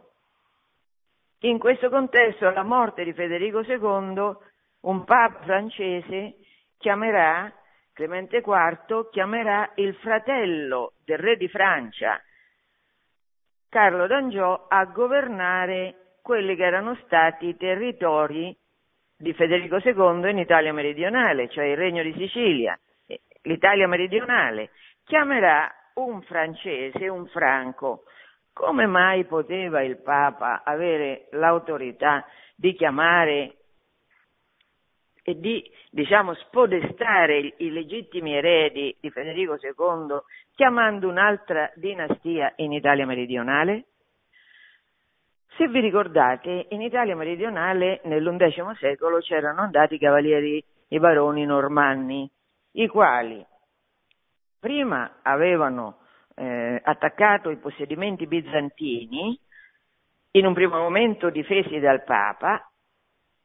[1.41, 4.53] In questo contesto, alla morte di Federico II,
[4.85, 6.37] un papa francese
[6.79, 7.53] chiamerà
[7.95, 12.21] Clemente IV chiamerà il fratello del re di Francia,
[13.69, 18.57] Carlo d'Angiò, a governare quelli che erano stati i territori
[19.17, 22.77] di Federico II in Italia meridionale, cioè il Regno di Sicilia,
[23.43, 24.71] l'Italia meridionale.
[25.05, 28.05] Chiamerà un francese, un franco.
[28.53, 33.64] Come mai poteva il Papa avere l'autorità di chiamare
[35.27, 40.21] e di diciamo, spodestare i legittimi eredi di Federico II
[40.55, 43.85] chiamando un'altra dinastia in Italia meridionale?
[45.57, 52.31] Se vi ricordate, in Italia meridionale nell'undicesimo secolo c'erano andati i cavalieri, i baroni normanni,
[52.73, 53.45] i quali
[54.59, 56.01] prima avevano
[56.35, 59.39] eh, attaccato i possedimenti bizantini,
[60.33, 62.69] in un primo momento difesi dal Papa,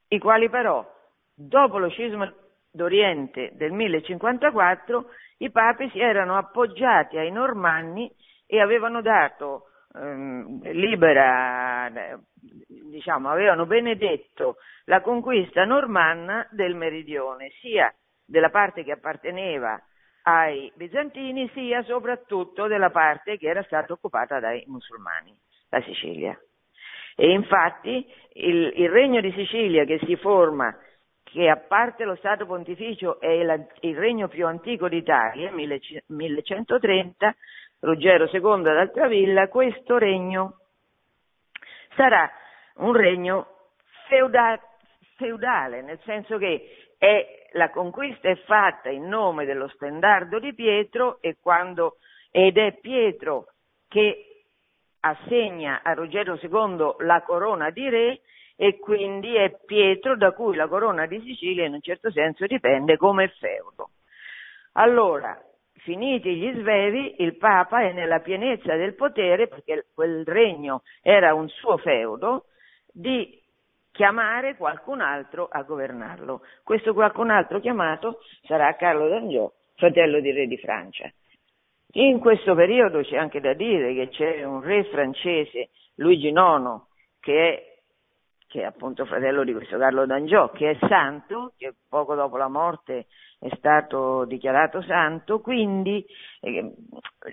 [0.08, 0.98] i quali però
[1.42, 2.30] Dopo lo scisma
[2.70, 5.06] d'Oriente del 1054,
[5.38, 8.12] i papi si erano appoggiati ai normanni
[8.46, 11.90] e avevano dato ehm, libera,
[12.92, 17.90] diciamo, avevano benedetto la conquista normanna del meridione, sia
[18.26, 19.82] della parte che apparteneva
[20.24, 25.34] ai bizantini, sia soprattutto della parte che era stata occupata dai musulmani,
[25.70, 26.38] la Sicilia.
[27.16, 30.78] E infatti il, il regno di Sicilia che si forma
[31.32, 37.36] che a parte lo Stato Pontificio è il, regno più antico d'Italia, 1130,
[37.82, 40.60] Ruggero II ad Altravilla, questo regno
[41.96, 42.30] sarà
[42.78, 43.48] un regno
[44.08, 44.60] feuda,
[45.16, 51.22] feudale, nel senso che è, la conquista è fatta in nome dello stendardo di Pietro
[51.22, 51.98] e quando,
[52.32, 53.48] ed è Pietro
[53.88, 54.44] che
[55.02, 58.20] assegna a Ruggero II la corona di re
[58.62, 62.98] e quindi è Pietro da cui la corona di Sicilia in un certo senso dipende
[62.98, 63.92] come feudo.
[64.74, 65.42] Allora,
[65.76, 71.48] finiti gli svevi, il Papa è nella pienezza del potere, perché quel regno era un
[71.48, 72.48] suo feudo,
[72.92, 73.42] di
[73.92, 76.42] chiamare qualcun altro a governarlo.
[76.62, 81.10] Questo qualcun altro chiamato sarà Carlo d'Angiò, fratello di re di Francia.
[81.94, 86.82] In questo periodo c'è anche da dire che c'è un re francese, Luigi IX,
[87.22, 87.69] che è
[88.50, 92.48] che è appunto fratello di questo Carlo d'Angiò, che è santo, che poco dopo la
[92.48, 93.06] morte
[93.38, 96.04] è stato dichiarato santo, quindi
[96.42, 96.74] eh,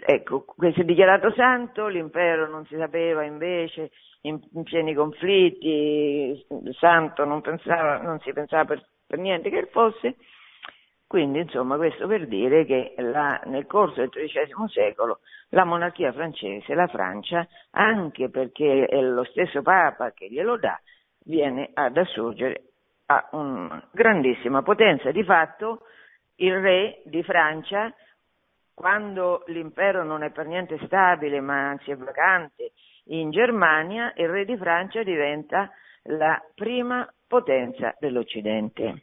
[0.04, 6.46] ecco, questo è dichiarato santo, l'impero non si sapeva invece, in, in pieni conflitti,
[6.78, 10.16] santo non, pensava, non si pensava per, per, niente che fosse,
[11.06, 16.74] quindi insomma questo per dire che la, nel corso del XIII secolo la monarchia francese,
[16.74, 20.78] la Francia, anche perché è lo stesso Papa che glielo dà,
[21.26, 22.62] viene ad assurgere
[23.06, 25.10] a una grandissima potenza.
[25.10, 25.82] Di fatto
[26.36, 27.92] il re di Francia,
[28.74, 32.72] quando l'impero non è per niente stabile, ma anzi è vacante
[33.06, 35.70] in Germania, il re di Francia diventa
[36.04, 39.02] la prima potenza dell'Occidente.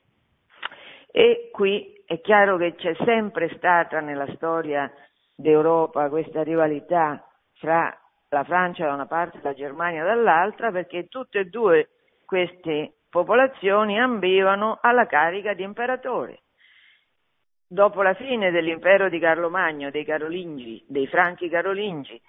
[1.11, 4.91] E qui è chiaro che c'è sempre stata nella storia
[5.35, 7.95] d'Europa questa rivalità fra
[8.29, 11.89] la Francia da una parte e la Germania dall'altra, perché tutte e due
[12.33, 16.39] queste popolazioni ambivano alla carica di imperatore.
[17.67, 22.19] Dopo la fine dell'impero di Carlo Magno, dei Carolingi, dei Franchi Carolingi,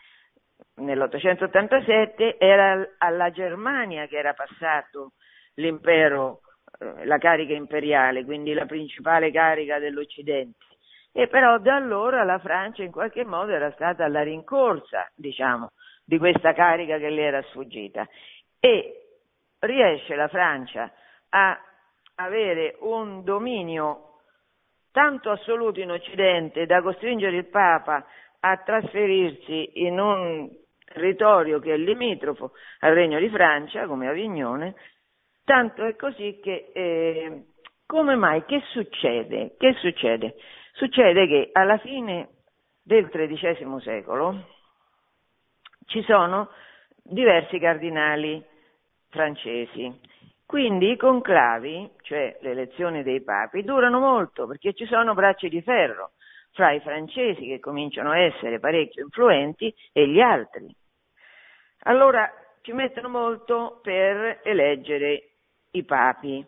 [0.75, 5.13] nell'887 era alla Germania che era passato
[5.55, 6.41] l'impero,
[6.79, 10.67] eh, la carica imperiale, quindi la principale carica dell'Occidente.
[11.13, 15.71] E però da allora la Francia in qualche modo era stata alla rincorsa, diciamo,
[16.05, 18.07] di questa carica che le era sfuggita.
[18.61, 19.04] E
[19.65, 20.91] riesce la Francia
[21.31, 21.59] a
[22.17, 24.21] avere un dominio
[24.93, 28.07] tanto assoluto in Occidente da costringere il Papa
[28.41, 30.49] a trasferirsi in un
[30.85, 34.75] territorio che è limitrofo al Regno di Francia, come Avignone,
[35.45, 37.47] tanto è così che eh,
[37.87, 38.45] come mai?
[38.45, 39.57] Che succede?
[39.59, 40.37] Che succede?
[40.73, 42.29] Succede che alla fine
[42.83, 44.47] del XIII secolo
[45.87, 46.51] ci sono
[47.03, 48.43] diversi cardinali
[49.15, 50.01] francesi.
[50.45, 55.63] Quindi i conclavi, cioè le elezioni dei papi, durano molto perché ci sono bracci di
[55.63, 56.11] ferro
[56.53, 60.67] fra i francesi che cominciano a essere parecchio influenti e gli altri.
[61.85, 62.31] Allora
[62.63, 65.31] ci mettono molto per eleggere
[65.73, 66.45] i papi.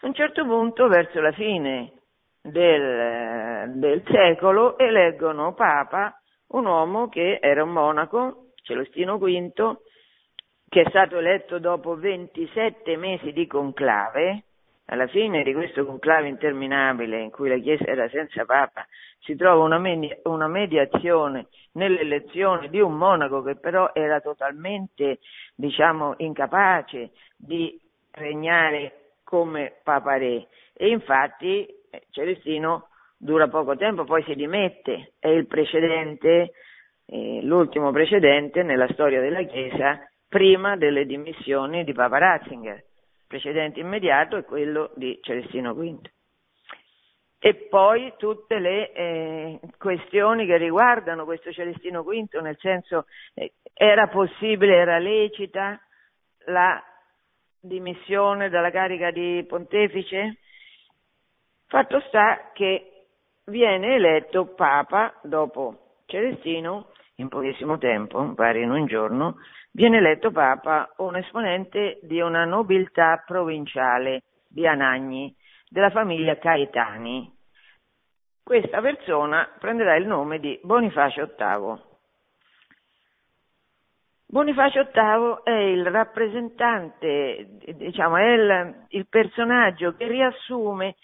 [0.00, 1.92] A un certo punto, verso la fine
[2.40, 9.76] del, del secolo, eleggono papa un uomo che era un monaco, Celestino V,
[10.68, 14.44] che è stato eletto dopo 27 mesi di conclave,
[14.86, 18.86] alla fine di questo conclave interminabile in cui la Chiesa era senza Papa,
[19.20, 25.18] si trova una, med- una, mediazione nell'elezione di un monaco che però era totalmente,
[25.54, 27.78] diciamo, incapace di
[28.12, 30.46] regnare come Papa Re.
[30.74, 36.52] E infatti eh, Celestino dura poco tempo, poi si dimette, è il precedente,
[37.06, 42.84] eh, l'ultimo precedente nella storia della Chiesa prima delle dimissioni di Papa Ratzinger.
[43.26, 45.98] Precedente immediato è quello di Celestino V.
[47.40, 54.08] E poi tutte le eh, questioni che riguardano questo Celestino V, nel senso eh, era
[54.08, 55.80] possibile, era lecita
[56.46, 56.82] la
[57.60, 60.38] dimissione dalla carica di pontefice?
[61.66, 63.04] Fatto sta che
[63.44, 69.36] viene eletto Papa dopo Celestino in pochissimo tempo, pari in un giorno,
[69.72, 75.34] viene eletto Papa un esponente di una nobiltà provinciale di Anagni,
[75.68, 77.30] della famiglia Caetani.
[78.42, 81.86] Questa persona prenderà il nome di Bonifacio VIII.
[84.26, 90.94] Bonifacio VIII è il rappresentante, diciamo, è il, il personaggio che riassume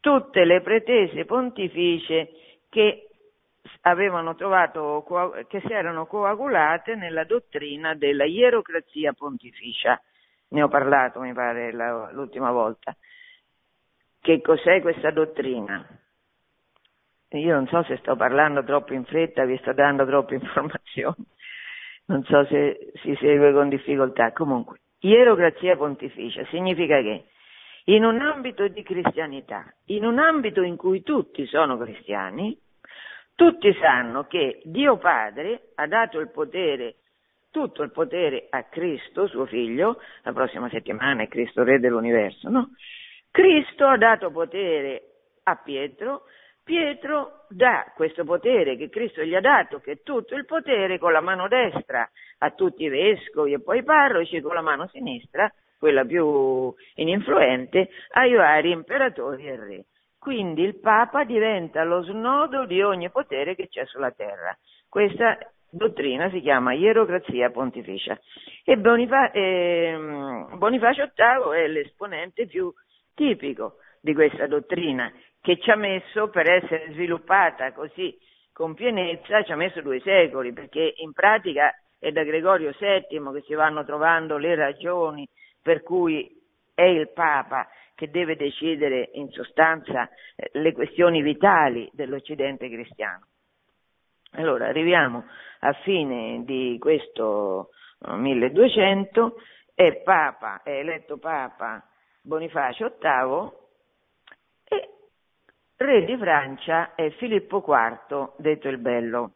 [0.00, 2.28] tutte le pretese pontificie
[2.68, 3.11] che
[3.82, 5.04] avevano trovato,
[5.48, 10.00] che si erano coagulate nella dottrina della ierocrazia pontificia.
[10.48, 12.94] Ne ho parlato, mi pare, la, l'ultima volta.
[14.20, 15.84] Che cos'è questa dottrina?
[17.30, 21.24] Io non so se sto parlando troppo in fretta, vi sto dando troppe informazioni,
[22.06, 24.32] non so se si segue con difficoltà.
[24.32, 27.24] Comunque, ierocrazia pontificia significa che
[27.84, 32.56] in un ambito di cristianità, in un ambito in cui tutti sono cristiani,
[33.42, 36.94] tutti sanno che Dio Padre ha dato il potere,
[37.50, 42.68] tutto il potere a Cristo, suo figlio, la prossima settimana è Cristo Re dell'universo, no?
[43.32, 45.02] Cristo ha dato potere
[45.42, 46.22] a Pietro,
[46.62, 51.10] Pietro dà questo potere che Cristo gli ha dato, che è tutto il potere con
[51.10, 55.52] la mano destra a tutti i vescovi e poi i parroci, con la mano sinistra,
[55.80, 59.84] quella più ininfluente, ai vari imperatori e re.
[60.22, 64.56] Quindi il Papa diventa lo snodo di ogni potere che c'è sulla terra.
[64.88, 65.36] Questa
[65.68, 68.16] dottrina si chiama ierocrazia pontificia
[68.62, 72.72] e Bonifa- eh, Bonifacio VIII è l'esponente più
[73.16, 78.16] tipico di questa dottrina che ci ha messo per essere sviluppata così
[78.52, 83.42] con pienezza, ci ha messo due secoli perché in pratica è da Gregorio VII che
[83.44, 85.28] si vanno trovando le ragioni
[85.60, 86.41] per cui
[86.82, 93.26] è il Papa che deve decidere in sostanza eh, le questioni vitali dell'Occidente cristiano.
[94.32, 95.24] Allora, arriviamo
[95.60, 97.68] a fine di questo
[98.08, 99.36] 1200
[99.74, 101.86] eh, è Papa, è eletto Papa
[102.22, 103.50] Bonifacio VIII
[104.64, 104.88] e
[105.76, 109.34] re di Francia è Filippo IV, detto il Bello.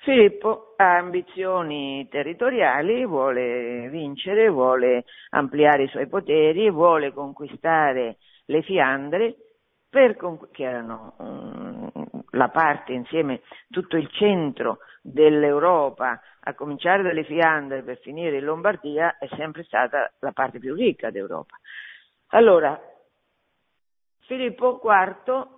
[0.00, 9.34] Filippo ha ambizioni territoriali, vuole vincere, vuole ampliare i suoi poteri, vuole conquistare le Fiandre,
[9.90, 10.16] per,
[10.52, 11.90] che erano um,
[12.30, 19.18] la parte insieme, tutto il centro dell'Europa, a cominciare dalle Fiandre per finire in Lombardia,
[19.18, 21.56] è sempre stata la parte più ricca d'Europa.
[22.28, 22.78] Allora,
[24.20, 25.57] Filippo IV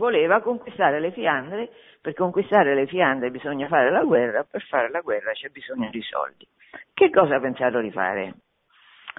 [0.00, 1.68] voleva conquistare le Fiandre,
[2.00, 6.00] per conquistare le Fiandre bisogna fare la guerra, per fare la guerra c'è bisogno di
[6.00, 6.48] soldi.
[6.94, 8.34] Che cosa ha pensato di fare?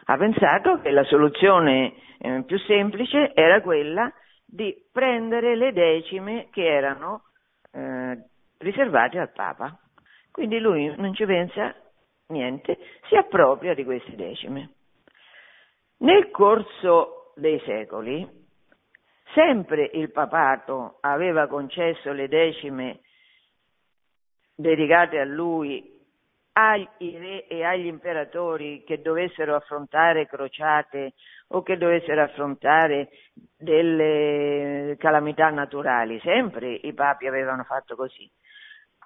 [0.06, 4.12] Ha pensato che la soluzione eh, più semplice era quella
[4.44, 7.26] di prendere le decime che erano
[7.72, 8.18] eh,
[8.58, 9.78] riservate al Papa.
[10.32, 11.76] Quindi lui non ci pensa
[12.30, 14.72] niente, si appropria di queste decime.
[15.98, 18.41] Nel corso dei secoli
[19.34, 23.00] Sempre il papato aveva concesso le decime
[24.56, 26.00] dedicate a lui
[26.54, 31.14] agli re e agli imperatori che dovessero affrontare crociate
[31.50, 33.10] o che dovessero affrontare
[33.58, 38.30] delle calamità naturali, sempre i papi avevano fatto così.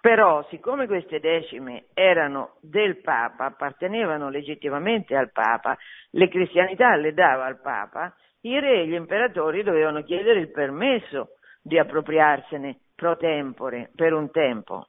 [0.01, 5.75] Però, siccome queste decime erano del Papa, appartenevano legittimamente al Papa,
[6.11, 8.15] le cristianità le dava al Papa,
[8.45, 11.29] i re e gli imperatori dovevano chiedere il permesso
[11.61, 14.87] di appropriarsene pro tempore, per un tempo.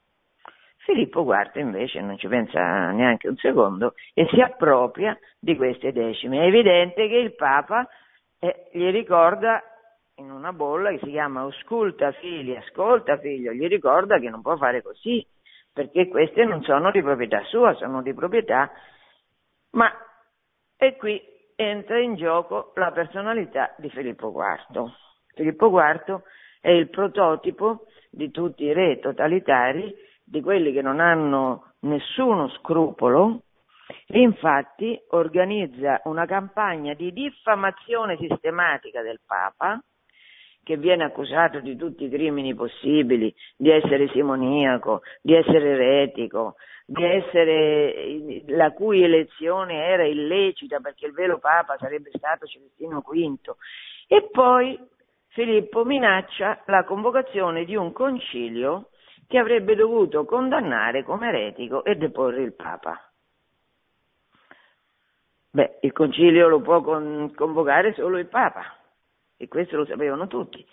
[0.85, 6.43] Filippo IV invece non ci pensa neanche un secondo e si appropria di queste decime.
[6.43, 7.89] È evidente che il Papa
[8.39, 9.61] eh, gli ricorda
[10.17, 14.57] in una bolla che si chiama Ausculta figli, ascolta figlio, gli ricorda che non può
[14.57, 15.27] fare così,
[15.73, 18.71] perché queste non sono di proprietà sua, sono di proprietà,
[19.73, 19.91] ma
[20.77, 21.21] e qui
[21.57, 24.93] entra in gioco la personalità di Filippo IV.
[25.35, 26.23] Filippo IV
[26.61, 33.43] è il prototipo di tutti i re totalitari, di quelli che non hanno nessuno scrupolo,
[34.07, 39.81] e infatti organizza una campagna di diffamazione sistematica del Papa,
[40.67, 47.05] che viene accusato di tutti i crimini possibili, di essere simoniaco, di essere eretico, di
[47.05, 53.55] essere, la cui elezione era illecita perché il vero Papa sarebbe stato Celestino V.
[54.09, 54.77] E poi
[55.29, 58.89] Filippo minaccia la convocazione di un concilio
[59.29, 63.09] che avrebbe dovuto condannare come eretico e deporre il Papa.
[65.53, 68.76] Beh, il concilio lo può con, convocare solo il Papa,
[69.37, 70.65] e questo lo sapevano tutti.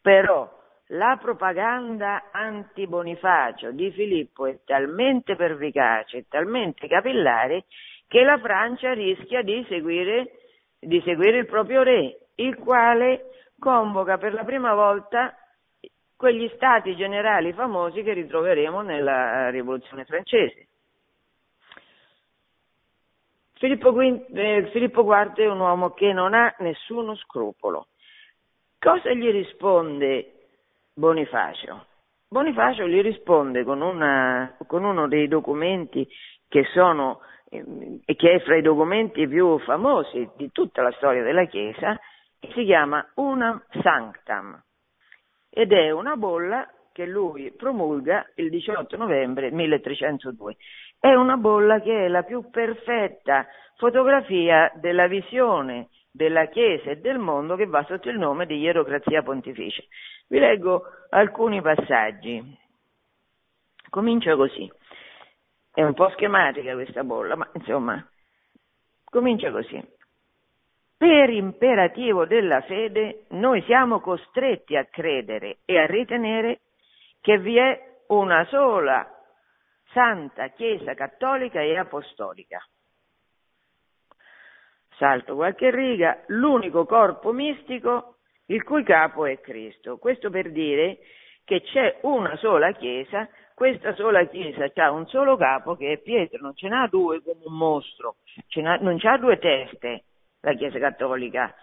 [0.00, 7.64] Però la propaganda anti-Bonifacio di Filippo è talmente pervicace, talmente capillare,
[8.06, 10.32] che la Francia rischia di seguire,
[10.78, 15.34] di seguire il proprio re, il quale convoca per la prima volta
[16.16, 20.68] quegli stati generali famosi che ritroveremo nella rivoluzione francese.
[23.54, 27.86] Filippo, V, eh, Filippo IV è un uomo che non ha nessuno scrupolo.
[28.84, 30.32] Cosa gli risponde
[30.92, 31.86] Bonifacio?
[32.28, 36.06] Bonifacio gli risponde con, una, con uno dei documenti
[36.46, 37.64] che sono eh,
[38.04, 41.98] che è fra i documenti più famosi di tutta la storia della Chiesa,
[42.52, 44.62] si chiama Unam Sanctam
[45.48, 50.56] ed è una bolla che lui promulga il 18 novembre 1302.
[51.00, 53.46] È una bolla che è la più perfetta
[53.78, 59.22] fotografia della visione della Chiesa e del mondo che va sotto il nome di Ierocrazia
[59.22, 59.82] Pontificia.
[60.28, 62.40] Vi leggo alcuni passaggi.
[63.90, 64.70] Comincia così.
[65.72, 68.08] È un po' schematica questa bolla, ma insomma,
[69.04, 69.82] comincia così.
[70.96, 76.60] Per imperativo della fede noi siamo costretti a credere e a ritenere
[77.20, 79.04] che vi è una sola
[79.90, 82.64] Santa Chiesa Cattolica e Apostolica
[84.96, 88.16] salto qualche riga, l'unico corpo mistico
[88.46, 89.98] il cui capo è Cristo.
[89.98, 90.98] Questo per dire
[91.44, 96.40] che c'è una sola Chiesa, questa sola Chiesa ha un solo capo che è Pietro,
[96.40, 98.16] non ce n'ha due come un mostro,
[98.80, 100.04] non c'ha due teste
[100.40, 101.54] la Chiesa Cattolica,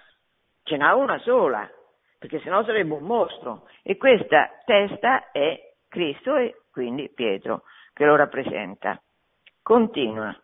[0.63, 1.69] ce n'ha una sola,
[2.17, 3.67] perché sennò sarebbe un mostro.
[3.84, 7.63] E questa testa è Cristo e quindi Pietro
[7.93, 9.01] che lo rappresenta.
[9.61, 10.36] Continua.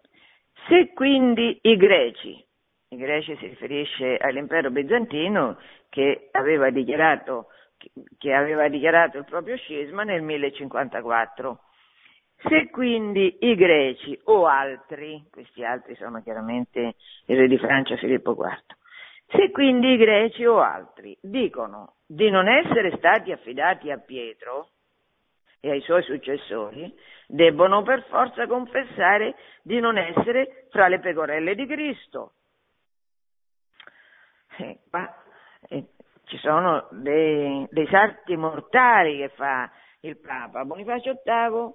[0.67, 2.46] Se quindi i greci
[2.89, 5.57] in Grecia si riferisce all'impero bizantino
[5.89, 7.47] che aveva dichiarato,
[8.17, 11.59] che aveva dichiarato il proprio scisma nel 1054.
[12.47, 18.31] Se quindi i greci o altri, questi altri sono chiaramente il re di Francia Filippo
[18.31, 18.75] IV,
[19.35, 24.69] se quindi i greci o altri dicono di non essere stati affidati a Pietro
[25.59, 26.93] e ai suoi successori,
[27.25, 32.33] debbono per forza confessare di non essere fra le pecorelle di Cristo
[34.57, 35.13] eh, ma
[35.69, 35.85] eh,
[36.25, 39.69] ci sono dei, dei salti mortali che fa
[40.01, 40.65] il Papa.
[40.65, 41.73] Bonifacio VIII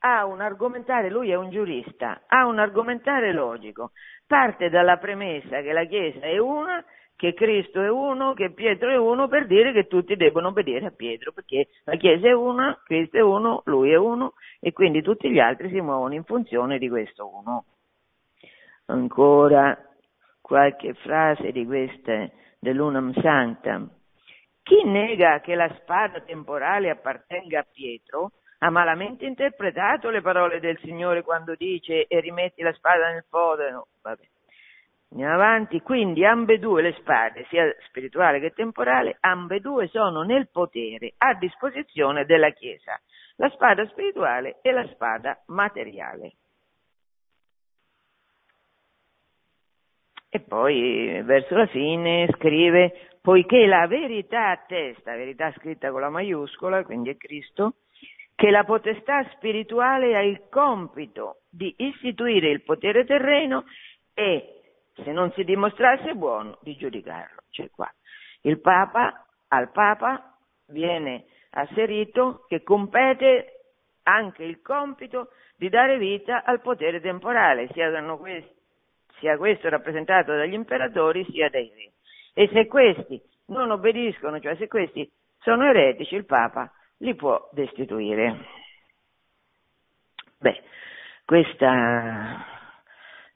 [0.00, 3.92] ha un argomentare, lui è un giurista, ha un argomentare logico,
[4.26, 6.84] parte dalla premessa che la Chiesa è una,
[7.16, 10.90] che Cristo è uno, che Pietro è uno, per dire che tutti devono obbedire a
[10.90, 15.30] Pietro, perché la Chiesa è una, Cristo è uno, lui è uno, e quindi tutti
[15.30, 17.64] gli altri si muovono in funzione di questo uno.
[18.86, 19.76] Ancora,
[20.46, 22.30] qualche frase di queste
[22.60, 23.90] dell'Unam Sanctam.
[24.62, 30.78] Chi nega che la spada temporale appartenga a Pietro ha malamente interpretato le parole del
[30.84, 33.88] Signore quando dice e rimetti la spada nel fodero.
[34.02, 34.22] Vabbè.
[35.10, 41.34] Andiamo avanti, quindi ambedue le spade, sia spirituale che temporale, ambedue sono nel potere, a
[41.34, 43.00] disposizione della Chiesa.
[43.38, 46.34] la spada spirituale e la spada materiale.
[50.28, 56.84] E poi verso la fine scrive, poiché la verità attesta, verità scritta con la maiuscola,
[56.84, 57.76] quindi è Cristo,
[58.34, 63.64] che la potestà spirituale ha il compito di istituire il potere terreno
[64.12, 64.60] e,
[64.94, 67.42] se non si dimostrasse buono, di giudicarlo.
[67.50, 67.90] Cioè qua.
[68.42, 70.36] Il Papa, al Papa
[70.68, 73.52] viene asserito che compete
[74.02, 78.55] anche il compito di dare vita al potere temporale, sia, questi,
[79.18, 81.92] sia questo rappresentato dagli imperatori sia dai re.
[82.34, 85.10] E se questi non obbediscono, cioè se questi
[85.40, 88.36] sono eretici, il Papa li può destituire.
[90.38, 90.62] Beh,
[91.24, 92.44] questa,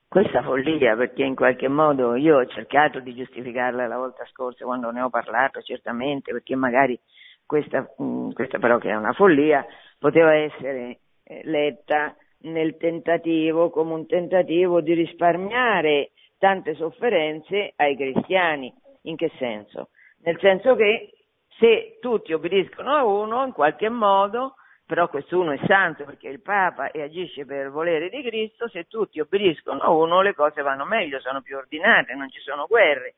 [0.08, 4.90] questa follia, perché in qualche modo io ho cercato di giustificarla la volta scorsa quando
[4.90, 6.98] ne ho parlato, certamente, perché magari
[7.46, 9.64] questa, mm, questa però che è una follia,
[9.98, 18.72] poteva essere eh, letta nel tentativo, come un tentativo di risparmiare tante sofferenze ai cristiani.
[19.02, 19.90] In che senso?
[20.22, 21.12] Nel senso che
[21.58, 24.54] se tutti obbediscono a uno, in qualche modo,
[24.86, 28.84] però quest'uno è santo perché è il Papa e agisce per volere di Cristo, se
[28.88, 33.14] tutti obbediscono a uno le cose vanno meglio, sono più ordinate, non ci sono guerre.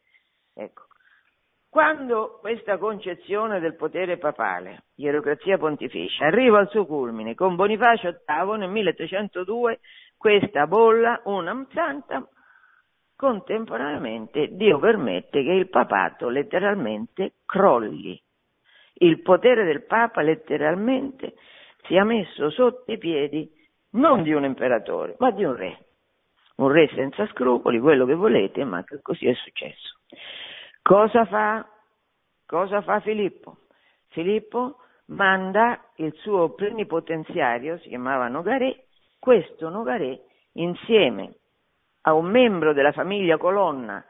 [0.55, 0.83] Ecco.
[1.73, 8.59] Quando questa concezione del potere papale, ierocrazia pontificia, arriva al suo culmine con Bonifacio VIII
[8.59, 9.81] nel 1302,
[10.18, 12.29] questa bolla una santa
[13.16, 18.23] contemporaneamente Dio permette che il papato letteralmente crolli.
[18.97, 21.37] Il potere del Papa letteralmente
[21.87, 23.51] sia messo sotto i piedi
[23.93, 25.79] non di un imperatore, ma di un re.
[26.57, 30.01] Un re senza scrupoli, quello che volete, ma così è successo.
[30.83, 31.64] Cosa fa?
[32.45, 33.59] Cosa fa Filippo?
[34.09, 38.87] Filippo manda il suo plenipotenziario, si chiamava Nogaré,
[39.20, 40.22] questo Nogaré
[40.55, 41.37] insieme
[42.03, 44.05] a un membro della famiglia Colonna,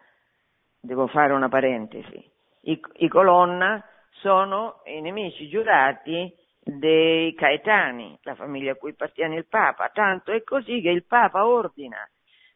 [0.80, 2.30] devo fare una parentesi,
[2.62, 9.46] i, i Colonna sono i nemici giurati dei Caetani, la famiglia a cui appartiene il
[9.46, 11.98] Papa, tanto è così che il Papa ordina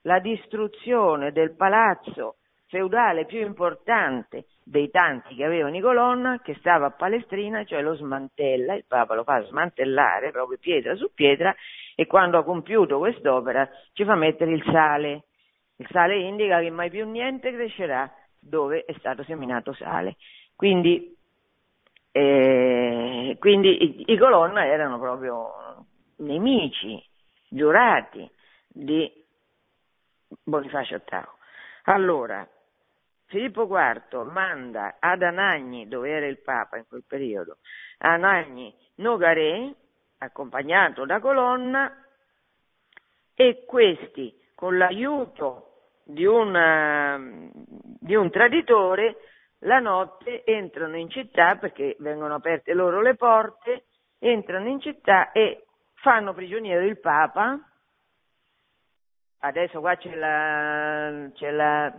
[0.03, 2.37] la distruzione del palazzo
[2.69, 7.95] feudale più importante dei tanti che avevano i Colonna, che stava a Palestrina, cioè lo
[7.95, 11.55] smantella, il Papa lo fa smantellare proprio pietra su pietra
[11.95, 15.25] e quando ha compiuto quest'opera ci fa mettere il sale.
[15.77, 20.17] Il sale indica che mai più niente crescerà dove è stato seminato sale.
[20.55, 21.15] Quindi,
[22.11, 25.85] eh, quindi i, i Colonna erano proprio
[26.17, 27.03] nemici
[27.49, 28.29] giurati
[28.69, 29.11] di
[30.43, 31.35] Bonifacio VIII.
[31.85, 32.47] Allora,
[33.27, 37.59] Filippo IV manda ad Anagni, dove era il Papa in quel periodo,
[37.99, 39.75] Anagni Nogaré,
[40.19, 42.05] accompagnato da Colonna,
[43.35, 47.21] e questi, con l'aiuto di, una,
[48.01, 49.17] di un traditore,
[49.61, 53.87] la notte entrano in città, perché vengono aperte loro le porte,
[54.19, 57.59] entrano in città e fanno prigioniero il Papa.
[59.39, 61.93] Adesso qua c'è la, c'è la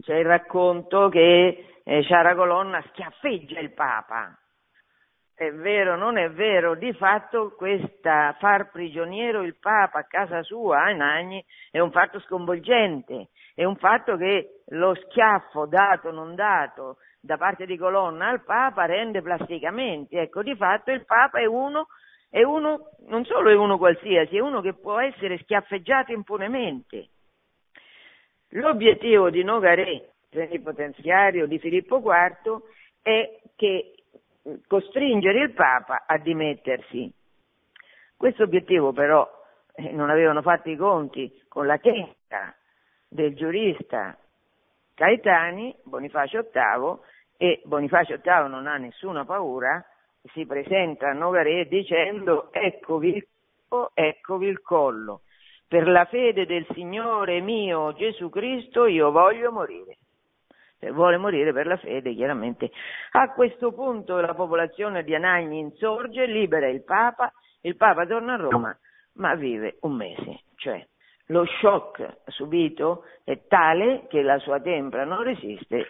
[0.00, 4.36] c'è il racconto che eh, Colonna schiaffeggia il Papa.
[5.34, 10.82] È vero, non è vero, di fatto questa far prigioniero il Papa a casa sua
[10.82, 16.98] a Nagni è un fatto sconvolgente, è un fatto che lo schiaffo dato non dato
[17.20, 21.86] da parte di Colonna al Papa rende plasticamente, ecco, di fatto il Papa è uno,
[22.28, 27.08] è uno, non solo è uno qualsiasi, è uno che può essere schiaffeggiato impunemente.
[28.50, 32.60] L'obiettivo di Nogaré, plenipotenziario di Filippo IV,
[33.02, 33.94] è che
[34.66, 37.12] costringere il Papa a dimettersi.
[38.16, 39.28] Questo obiettivo però
[39.74, 42.54] eh, non avevano fatto i conti con la testa
[43.08, 44.16] del giurista
[44.94, 46.98] Caetani, Bonifacio VIII,
[47.36, 49.82] e Bonifacio VIII non ha nessuna paura,
[50.32, 53.26] si presenta a Nogaré dicendo eccovi,
[53.94, 55.22] eccovi il collo,
[55.70, 59.98] per la fede del Signore mio Gesù Cristo io voglio morire.
[60.80, 62.72] Se vuole morire per la fede, chiaramente.
[63.12, 68.36] A questo punto la popolazione di Anagni insorge, libera il Papa, il Papa torna a
[68.36, 68.76] Roma,
[69.12, 70.40] ma vive un mese.
[70.56, 70.84] Cioè,
[71.26, 75.86] lo shock subito è tale che la sua tempra non resiste.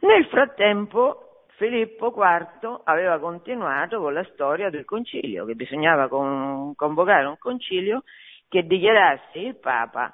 [0.00, 1.31] Nel frattempo
[1.62, 8.02] Filippo IV aveva continuato con la storia del concilio, che bisognava con, convocare un concilio
[8.48, 10.12] che dichiarasse il Papa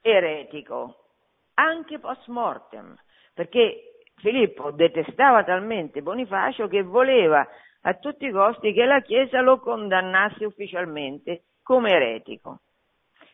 [0.00, 1.08] eretico,
[1.54, 2.96] anche post mortem,
[3.34, 7.44] perché Filippo detestava talmente Bonifacio che voleva
[7.80, 12.60] a tutti i costi che la Chiesa lo condannasse ufficialmente come eretico,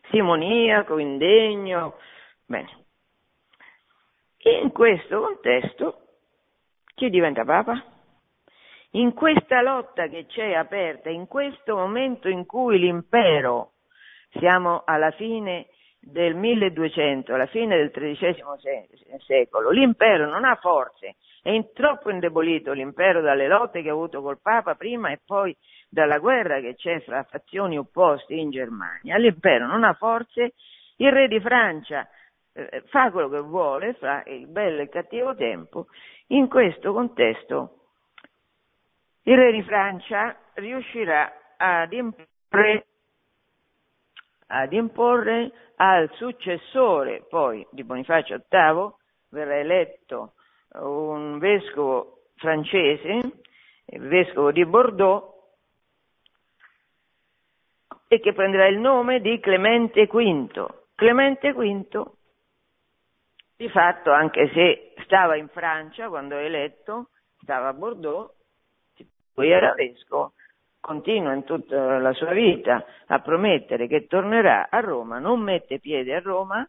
[0.09, 1.97] simoniaco, indegno.
[2.47, 2.85] Bene.
[4.39, 6.02] In questo contesto
[6.95, 7.83] chi diventa Papa?
[8.91, 13.71] In questa lotta che c'è aperta, in questo momento in cui l'impero,
[14.33, 15.67] siamo alla fine
[15.99, 18.37] del 1200, alla fine del XIII
[19.25, 24.39] secolo, l'impero non ha forze, è troppo indebolito l'impero dalle lotte che ha avuto col
[24.41, 25.55] Papa prima e poi
[25.89, 29.17] dalla guerra che c'è fra fazioni opposte in Germania.
[29.17, 30.53] L'impero non ha forze,
[30.97, 32.07] il re di Francia
[32.53, 35.87] eh, fa quello che vuole, fa il bello e il cattivo tempo.
[36.27, 37.79] In questo contesto
[39.23, 42.85] il re di Francia riuscirà ad imporre
[44.47, 48.93] ad imporre al successore poi di Bonifacio VIII,
[49.29, 50.33] verrà eletto
[50.73, 53.31] un vescovo francese,
[53.85, 55.31] il vescovo di Bordeaux,
[58.07, 60.65] e che prenderà il nome di Clemente V.
[60.93, 62.11] Clemente V,
[63.63, 67.07] di fatto, anche se stava in Francia quando è eletto,
[67.41, 68.29] stava a Bordeaux,
[69.33, 70.33] poi era vescovo,
[70.81, 76.13] continua in tutta la sua vita a promettere che tornerà a Roma, non mette piede
[76.13, 76.67] a Roma,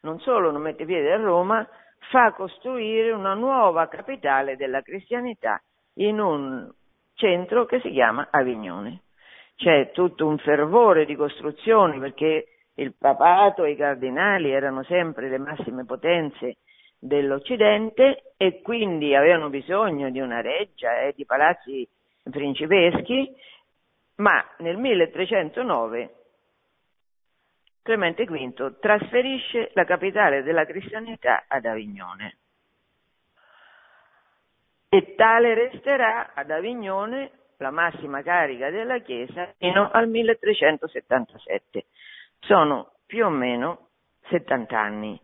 [0.00, 1.66] non solo non mette piede a Roma,
[2.10, 5.58] fa costruire una nuova capitale della cristianità
[5.94, 6.70] in un
[7.14, 9.04] centro che si chiama Avignone.
[9.56, 15.38] C'è tutto un fervore di costruzioni perché il papato e i cardinali erano sempre le
[15.38, 16.56] massime potenze
[16.98, 21.86] dell'Occidente e quindi avevano bisogno di una reggia e di palazzi
[22.30, 23.34] principeschi,
[24.16, 26.14] ma nel 1309
[27.82, 32.36] Clemente V trasferisce la capitale della cristianità ad Avignone.
[34.88, 41.84] E tale resterà ad Avignone la massima carica della Chiesa fino al 1377.
[42.46, 43.88] Sono più o meno
[44.28, 45.20] 70 anni,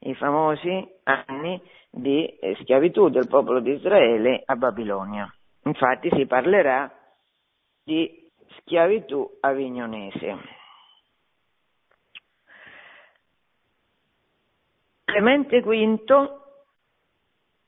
[0.00, 5.32] i famosi anni di schiavitù del popolo di Israele a Babilonia.
[5.64, 6.92] Infatti si parlerà
[7.84, 10.62] di schiavitù avignonese.
[15.04, 16.40] Clemente V,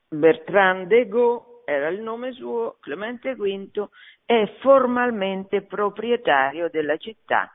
[0.08, 3.88] Bertrand de Gaulle era il nome suo, Clemente V
[4.24, 7.52] è formalmente proprietario della città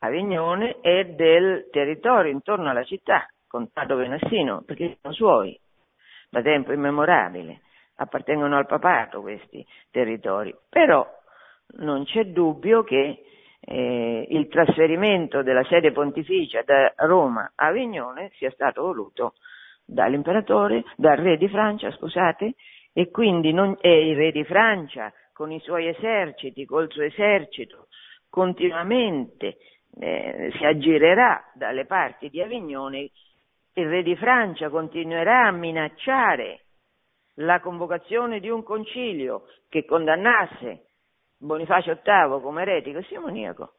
[0.00, 5.58] Avignone e del territorio intorno alla città, Contato Venassino, perché sono suoi
[6.30, 7.62] da tempo immemorabile
[7.96, 11.06] appartengono al papato questi territori, però
[11.78, 13.24] non c'è dubbio che
[13.60, 19.34] eh, il trasferimento della sede pontificia da Roma a Avignone sia stato voluto
[19.84, 22.54] dall'imperatore, dal re di Francia, scusate,
[22.92, 27.88] e quindi non, eh, il re di Francia con i suoi eserciti, col suo esercito,
[28.30, 29.58] continuamente
[29.98, 33.10] eh, si aggirerà dalle parti di Avignone,
[33.74, 36.64] il re di Francia continuerà a minacciare
[37.34, 40.86] la convocazione di un concilio che condannasse
[41.38, 43.72] Bonifacio VIII come eretico e simoniaco,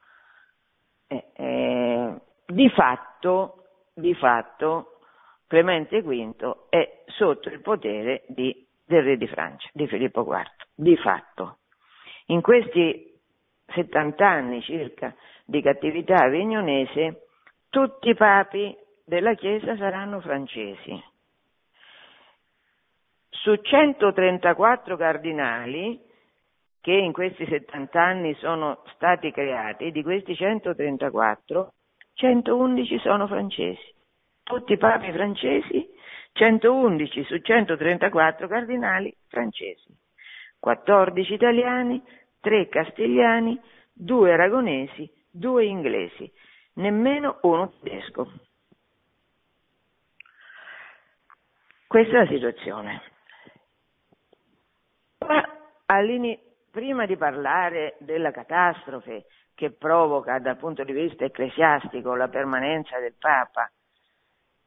[1.07, 2.16] eh, eh,
[2.47, 4.99] di, fatto, di fatto
[5.45, 10.95] Clemente V è sotto il potere di, del re di Francia, di Filippo IV, di
[10.97, 11.57] fatto.
[12.28, 13.20] In questi
[13.68, 15.14] 70 anni circa
[15.52, 17.28] di cattività avignonese,
[17.70, 18.76] tutti i papi
[19.06, 21.10] della Chiesa saranno francesi
[23.41, 25.99] su 134 cardinali
[26.80, 31.74] che in questi 70 anni sono stati creati, di questi 134,
[32.14, 33.93] 111 sono francesi.
[34.43, 35.89] Tutti i papi francesi,
[36.34, 39.88] 111 su 134 cardinali francesi,
[40.60, 42.02] 14 italiani,
[42.39, 43.60] 3 castigliani,
[43.93, 46.32] 2 aragonesi, 2 inglesi,
[46.73, 48.32] nemmeno uno tedesco.
[51.88, 53.01] Questa è la situazione.
[55.25, 55.43] Ma
[56.71, 63.13] prima di parlare della catastrofe che provoca dal punto di vista ecclesiastico la permanenza del
[63.19, 63.69] Papa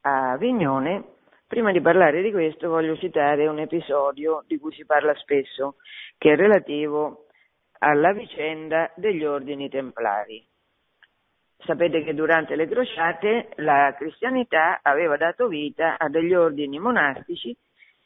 [0.03, 1.03] a Avignone,
[1.47, 5.77] prima di parlare di questo voglio citare un episodio di cui si parla spesso,
[6.19, 7.27] che è relativo
[7.79, 10.47] alla vicenda degli ordini templari.
[11.59, 17.57] Sapete che durante le crociate la cristianità aveva dato vita a degli ordini monastici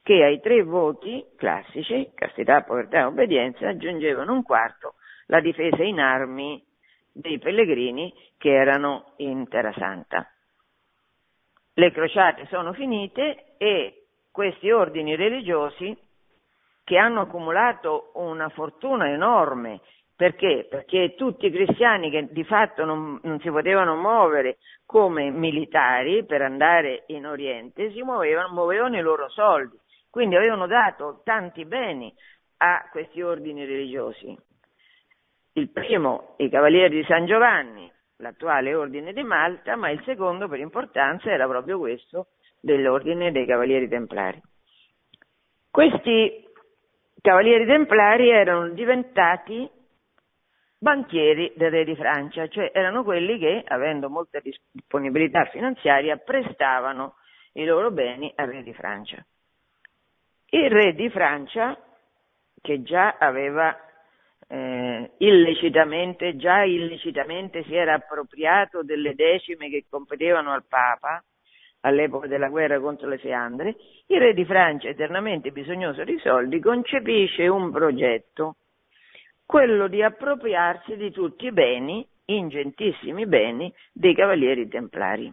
[0.03, 4.95] che ai tre voti classici, castità, povertà e obbedienza, aggiungevano un quarto
[5.27, 6.65] la difesa in armi
[7.13, 10.31] dei pellegrini che erano in Terra Santa.
[11.75, 15.97] Le crociate sono finite e questi ordini religiosi
[16.85, 19.81] che hanno accumulato una fortuna enorme.
[20.19, 20.67] Perché?
[20.69, 26.43] Perché tutti i cristiani che di fatto non, non, si potevano muovere come militari per
[26.43, 29.79] andare in Oriente, si muovevano, muovevano i loro soldi.
[30.11, 32.13] Quindi avevano dato tanti beni
[32.57, 34.37] a questi ordini religiosi.
[35.53, 40.59] Il primo, i Cavalieri di San Giovanni, l'attuale ordine di Malta, ma il secondo per
[40.59, 44.43] importanza era proprio questo dell'ordine dei Cavalieri Templari.
[45.71, 46.45] Questi
[47.21, 49.77] Cavalieri Templari erano diventati
[50.79, 57.17] banchieri del re di Francia, cioè erano quelli che, avendo molta disponibilità finanziaria, prestavano
[57.53, 59.25] i loro beni al re di Francia.
[60.51, 61.77] Il re di Francia,
[62.61, 63.77] che già aveva
[64.49, 71.23] eh, illecitamente, già illecitamente si era appropriato delle decime che competevano al Papa
[71.81, 73.77] all'epoca della guerra contro le Fiandre,
[74.07, 78.57] il re di Francia, eternamente bisognoso di soldi, concepisce un progetto,
[79.49, 85.33] quello di appropriarsi di tutti i beni, ingentissimi beni, dei cavalieri templari.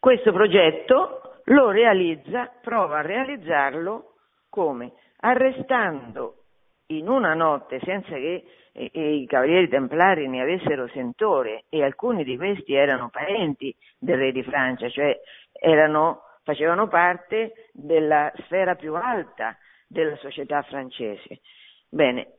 [0.00, 4.14] Questo progetto lo realizza, prova a realizzarlo
[4.48, 4.94] come?
[5.20, 6.38] Arrestando
[6.86, 12.36] in una notte senza che eh, i cavalieri templari ne avessero sentore e alcuni di
[12.36, 15.16] questi erano parenti del re di Francia, cioè
[15.52, 21.42] erano, facevano parte della sfera più alta della società francese.
[21.88, 22.38] Bene,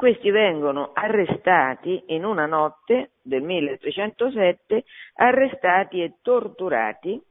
[0.00, 4.84] questi vengono arrestati in una notte del 1307,
[5.16, 7.22] arrestati e torturati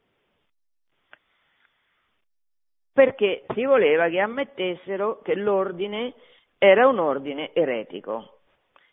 [2.93, 6.13] perché si voleva che ammettessero che l'ordine
[6.59, 8.41] era un ordine eretico,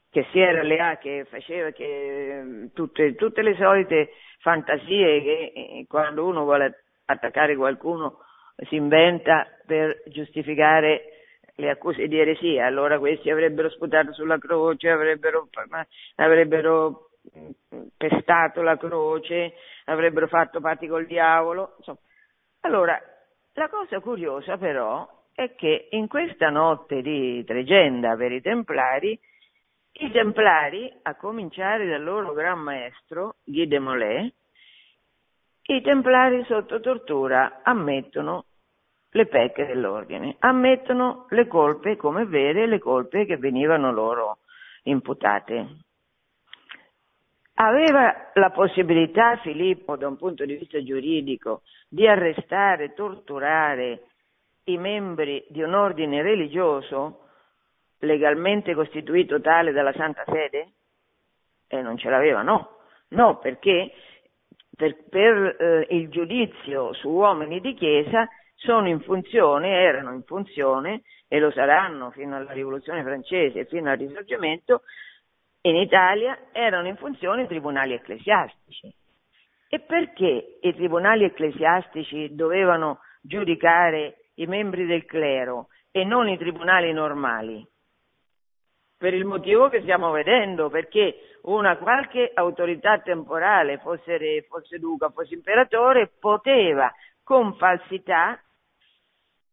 [0.08, 6.24] che si era alleato, che faceva che tutte, tutte le solite fantasie che eh, quando
[6.24, 8.20] uno vuole attaccare qualcuno
[8.70, 11.10] si inventa per giustificare
[11.56, 15.48] le accuse di eresia, allora questi avrebbero sputato sulla croce, avrebbero,
[16.16, 19.54] avrebbero mm, pestato la croce,
[19.86, 21.74] avrebbero fatto patti col diavolo.
[21.78, 21.98] Insomma.
[22.60, 23.00] Allora,
[23.54, 29.18] la cosa curiosa però è che in questa notte di tregenda per i Templari,
[29.98, 34.34] i Templari, a cominciare dal loro gran maestro, Guy de Molay,
[35.68, 38.44] i Templari sotto tortura ammettono
[39.16, 44.38] le pecche dell'ordine, ammettono le colpe come vere, le colpe che venivano loro
[44.84, 45.66] imputate.
[47.54, 54.02] Aveva la possibilità Filippo, da un punto di vista giuridico, di arrestare, torturare
[54.64, 57.22] i membri di un ordine religioso
[58.00, 60.72] legalmente costituito tale dalla Santa Sede?
[61.66, 62.80] E non ce l'aveva, no.
[63.08, 63.92] No, perché
[64.76, 68.28] per, per eh, il giudizio su uomini di Chiesa
[68.66, 73.90] sono in funzione, erano in funzione e lo saranno fino alla Rivoluzione francese e fino
[73.90, 74.82] al Risorgimento,
[75.62, 78.92] in Italia erano in funzione i tribunali ecclesiastici.
[79.68, 86.92] E perché i tribunali ecclesiastici dovevano giudicare i membri del clero e non i tribunali
[86.92, 87.66] normali?
[88.98, 95.10] Per il motivo che stiamo vedendo, perché una qualche autorità temporale, fosse re, fosse duca,
[95.10, 96.92] fosse imperatore, poteva
[97.22, 98.40] con falsità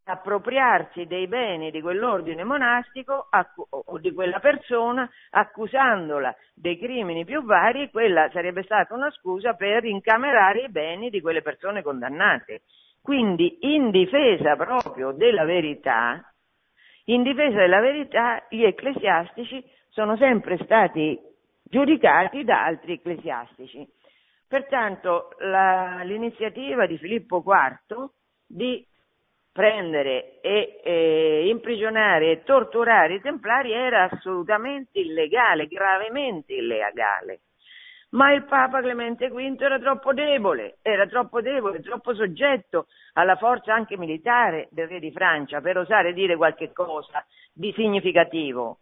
[0.04, 3.28] appropriarsi dei beni di quell'ordine monastico
[3.68, 9.84] o di quella persona accusandola dei crimini più vari, quella sarebbe stata una scusa per
[9.84, 12.62] incamerare i beni di quelle persone condannate.
[13.00, 16.22] Quindi in difesa proprio della verità,
[17.06, 21.18] in difesa della verità gli ecclesiastici sono sempre stati
[21.62, 23.86] giudicati da altri ecclesiastici.
[24.46, 28.10] Pertanto la, l'iniziativa di Filippo IV
[28.46, 28.86] di
[29.54, 37.38] prendere e eh, imprigionare e torturare i templari era assolutamente illegale, gravemente illegale
[38.14, 43.74] ma il Papa Clemente V era troppo debole, era troppo debole, troppo soggetto alla forza
[43.74, 48.78] anche militare del re di Francia per osare dire qualche cosa di significativo.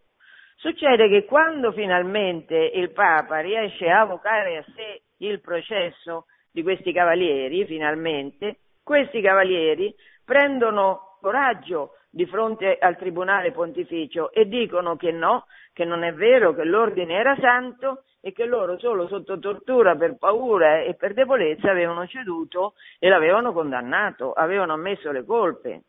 [0.55, 6.93] Succede che quando finalmente il Papa riesce a avocare a sé il processo di questi
[6.93, 9.93] cavalieri, finalmente, questi cavalieri
[10.23, 16.53] prendono coraggio di fronte al Tribunale Pontificio e dicono che no, che non è vero,
[16.53, 21.71] che l'ordine era santo e che loro solo sotto tortura per paura e per debolezza
[21.71, 25.81] avevano ceduto e l'avevano condannato, avevano ammesso le colpe.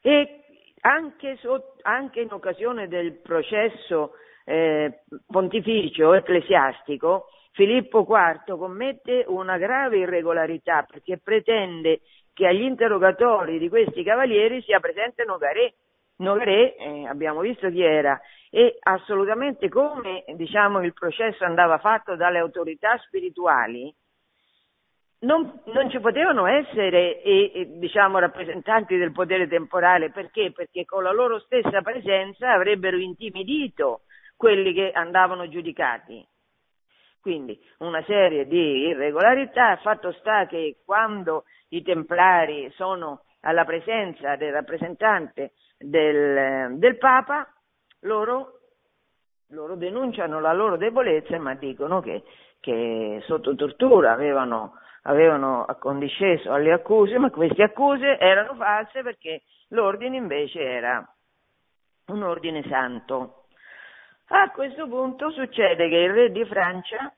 [0.00, 0.44] E
[0.82, 4.12] anche, so, anche in occasione del processo
[4.44, 12.00] eh, pontificio ecclesiastico, Filippo IV commette una grave irregolarità perché pretende
[12.34, 15.74] che agli interrogatori di questi cavalieri sia presente Nogaré.
[16.16, 18.20] Nogaré, eh, abbiamo visto chi era,
[18.50, 23.92] e assolutamente come diciamo, il processo andava fatto dalle autorità spirituali,
[25.20, 30.52] non, non, ci potevano essere e, e, diciamo, rappresentanti del potere temporale perché?
[30.52, 34.02] Perché con la loro stessa presenza avrebbero intimidito
[34.36, 36.26] quelli che andavano giudicati.
[37.20, 44.52] Quindi una serie di irregolarità, fatto sta che quando i templari sono alla presenza del
[44.52, 47.46] rappresentante del, del Papa,
[48.00, 48.60] loro,
[49.48, 52.22] loro, denunciano la loro debolezza ma dicono che,
[52.60, 60.16] che sotto tortura avevano avevano accondisceso alle accuse, ma queste accuse erano false perché l'ordine
[60.16, 61.04] invece era
[62.06, 63.46] un ordine santo.
[64.28, 67.12] A questo punto succede che il re di Francia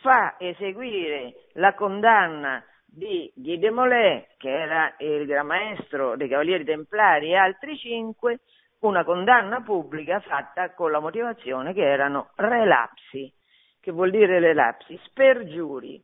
[0.00, 6.64] fa eseguire la condanna di Guy de Molay, che era il gran maestro dei Cavalieri
[6.64, 8.40] Templari, e altri cinque,
[8.80, 13.32] una condanna pubblica fatta con la motivazione che erano relapsi.
[13.80, 14.98] Che vuol dire relapsi?
[15.04, 16.02] Spergiuri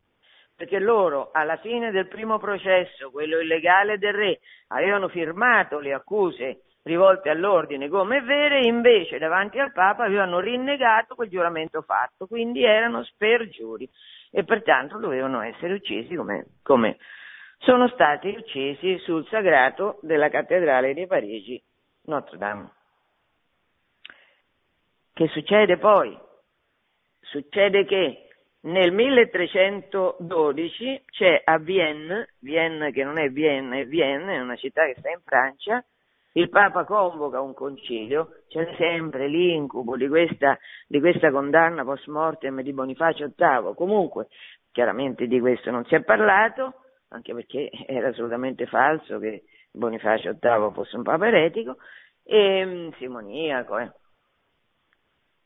[0.57, 6.61] perché loro alla fine del primo processo, quello illegale del re, avevano firmato le accuse
[6.85, 13.03] rivolte all'ordine come vere, invece davanti al Papa avevano rinnegato quel giuramento fatto, quindi erano
[13.03, 13.89] spergiuri
[14.37, 16.97] e pertanto dovevano essere uccisi come, come
[17.59, 21.63] sono stati uccisi sul sagrato della cattedrale di Parigi,
[22.07, 22.73] Notre Dame.
[25.13, 26.19] Che succede poi?
[27.21, 28.27] Succede che
[28.63, 34.85] nel 1312 c'è a Vienne, Vienne che non è Vienne, è Vienne, è una città
[34.87, 35.81] che sta in Francia,
[36.37, 40.59] il Papa convoca un concilio, c'è sempre l'incubo di questa,
[40.89, 44.29] di questa condanna post mortem di Bonifacio VIII, comunque
[44.73, 46.75] chiaramente di questo non si è parlato,
[47.11, 51.77] anche perché era assolutamente falso che Bonifacio VIII fosse un Papa eretico,
[52.25, 53.93] e mm, simoniaco, eh.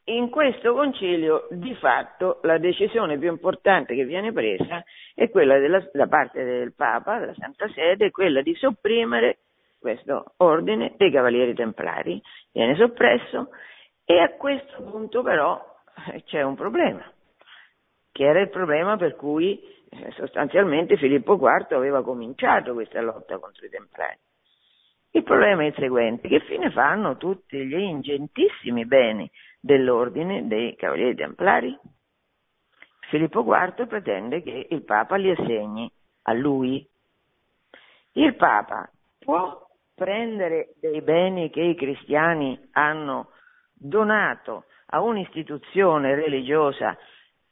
[0.04, 4.82] In questo concilio di fatto la decisione più importante che viene presa
[5.14, 9.40] è quella della, da parte del Papa, della Santa Sede, quella di sopprimere
[9.78, 12.20] questo ordine dei Cavalieri Templari.
[12.52, 13.50] Viene soppresso
[14.04, 15.62] e a questo punto però
[16.12, 17.04] eh, c'è un problema,
[18.10, 19.60] che era il problema per cui
[19.90, 24.18] eh, sostanzialmente Filippo IV aveva cominciato questa lotta contro i Templari.
[25.10, 31.14] Il problema è il seguente, che fine fanno tutti gli ingentissimi beni dell'ordine dei Cavalieri
[31.14, 31.78] Templari?
[33.08, 35.90] Filippo IV pretende che il Papa li assegni
[36.22, 36.86] a lui.
[38.12, 39.67] Il Papa può
[39.98, 43.32] prendere dei beni che i cristiani hanno
[43.74, 46.96] donato a un'istituzione religiosa,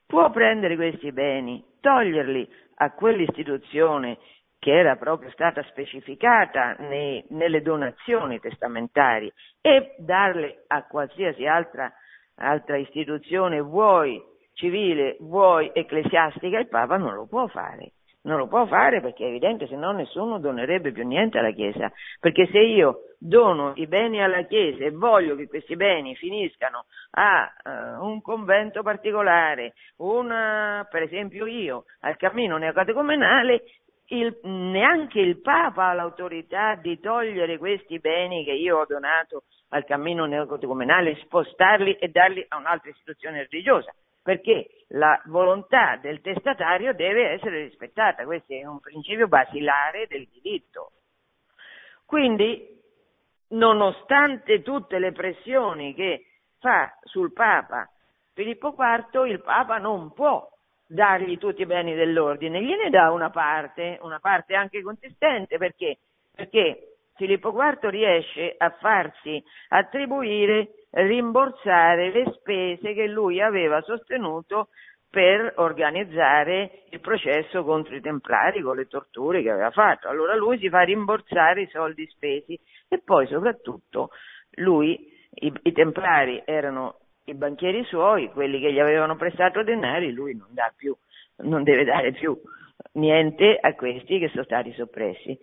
[0.07, 4.19] può prendere questi beni, toglierli a quell'istituzione
[4.59, 11.93] che era proprio stata specificata nei, nelle donazioni testamentarie e darle a qualsiasi altra,
[12.37, 14.23] altra istituzione, vuoi
[14.55, 17.93] civile, vuoi ecclesiastica, il Papa non lo può fare.
[18.27, 21.93] Non lo può fare perché è evidente, se no nessuno donerebbe più niente alla Chiesa.
[22.19, 27.49] Perché se io dono i beni alla Chiesa e voglio che questi beni finiscano a
[27.63, 33.63] uh, un convento particolare, una, per esempio io, al cammino neocatecomenale,
[34.09, 39.85] il, neanche il Papa ha l'autorità di togliere questi beni che io ho donato al
[39.85, 43.93] cammino neocatecumenale, spostarli e darli a un'altra istituzione religiosa,
[44.27, 50.91] perché la volontà del testatario deve essere rispettata, questo è un principio basilare del diritto.
[52.05, 52.77] Quindi,
[53.51, 56.27] nonostante tutte le pressioni che
[56.59, 57.89] fa sul Papa
[58.33, 60.45] Filippo IV, il Papa non può
[60.89, 65.99] dargli tutti i beni dell'ordine, gliene dà una parte, una parte anche consistente, perché?
[66.35, 74.69] Perché Filippo IV riesce a farsi attribuire, rimborsare le spese che lui aveva sostenuto
[75.09, 80.09] per organizzare il processo contro i templari con le torture che aveva fatto.
[80.09, 82.59] Allora lui si fa rimborsare i soldi spesi
[82.89, 84.11] e poi soprattutto
[84.57, 90.37] lui, i, i templari erano i banchieri suoi, quelli che gli avevano prestato denari, lui
[90.37, 90.95] non dà più,
[91.39, 92.39] non deve dare più
[92.93, 95.39] niente a questi che sono stati soppressi.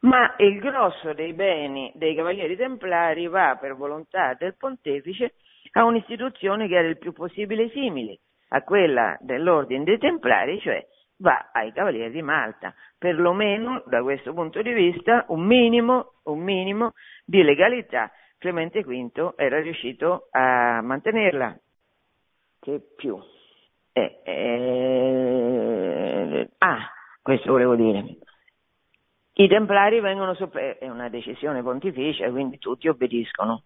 [0.00, 5.34] Ma il grosso dei beni dei cavalieri templari va per volontà del pontefice
[5.72, 8.20] a un'istituzione che era il più possibile simile
[8.50, 10.86] a quella dell'ordine dei templari, cioè
[11.18, 12.72] va ai cavalieri di Malta.
[12.96, 16.92] Perlomeno da questo punto di vista un minimo, un minimo
[17.24, 21.58] di legalità Clemente V era riuscito a mantenerla.
[22.60, 23.18] Che più?
[23.92, 25.68] Eh, eh,
[26.58, 26.88] ah,
[27.20, 28.18] questo volevo dire.
[29.40, 33.62] I templari vengono soppressi, è una decisione pontificia, quindi tutti obbediscono.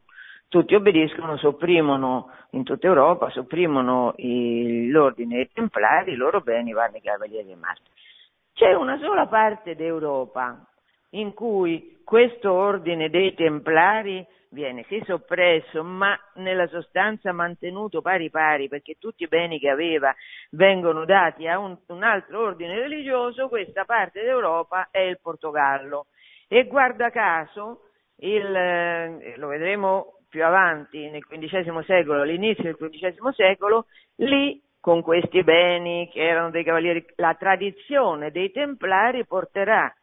[0.49, 6.97] Tutti obbediscono, sopprimono in tutta Europa, sopprimono i, l'ordine dei templari, i loro beni vanno
[6.97, 7.89] ai cavalieri di Marte.
[8.53, 10.62] C'è una sola parte d'Europa
[11.12, 18.68] in cui questo ordine dei templari viene sì soppresso, ma nella sostanza mantenuto pari pari,
[18.68, 20.14] perché tutti i beni che aveva
[20.50, 26.07] vengono dati a un, un altro ordine religioso, questa parte d'Europa è il Portogallo.
[26.48, 33.30] E guarda caso, il, eh, lo vedremo più avanti, nel XV secolo, all'inizio del XV
[33.30, 33.86] secolo,
[34.16, 39.94] lì con questi beni che erano dei cavalieri, la tradizione dei templari porterà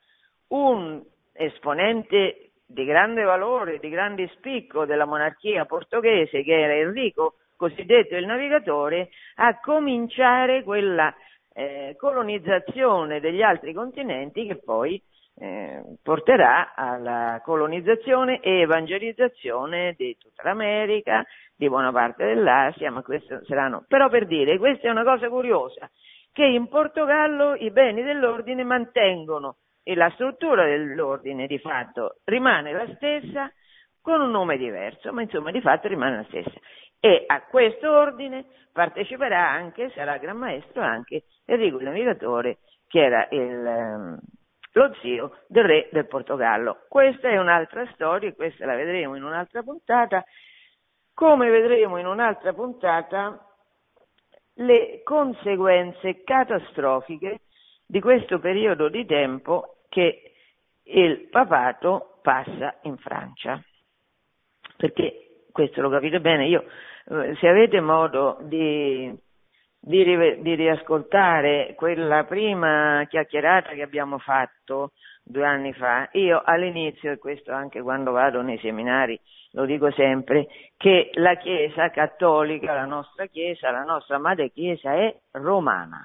[0.50, 8.16] un esponente di grande valore, di grande spicco della monarchia portoghese che era Enrico, cosiddetto
[8.16, 11.12] il navigatore, a cominciare quella
[11.52, 15.02] eh, colonizzazione degli altri continenti che poi
[15.40, 23.44] eh, porterà alla colonizzazione e evangelizzazione di tutta l'America, di buona parte dell'Asia, ma questo
[23.46, 23.84] saranno.
[23.88, 25.90] Però per dire, questa è una cosa curiosa,
[26.32, 29.56] che in Portogallo i beni dell'ordine mantengono
[29.90, 33.52] e la struttura dell'ordine di fatto rimane la stessa
[34.00, 36.60] con un nome diverso, ma insomma di fatto rimane la stessa.
[37.00, 43.28] E a questo ordine parteciperà anche, sarà Gran Maestro anche Enrico il Navigatore, che era
[43.32, 44.20] il, ehm,
[44.74, 46.86] lo zio del re del Portogallo.
[46.88, 50.24] Questa è un'altra storia, questa la vedremo in un'altra puntata,
[51.16, 53.44] come vedremo in un'altra puntata
[54.58, 57.40] le conseguenze catastrofiche
[57.88, 60.32] di questo periodo di tempo che
[60.84, 63.62] il papato passa in Francia.
[64.78, 66.64] Perché, questo lo capite bene, io,
[67.10, 69.14] eh, se avete modo di,
[69.80, 74.92] di, di riascoltare quella prima chiacchierata che abbiamo fatto
[75.24, 79.20] due anni fa, io all'inizio, e questo anche quando vado nei seminari,
[79.52, 85.16] lo dico sempre, che la Chiesa cattolica, la nostra Chiesa, la nostra madre Chiesa è
[85.32, 86.04] romana.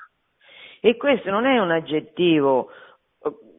[0.80, 2.70] E questo non è un aggettivo,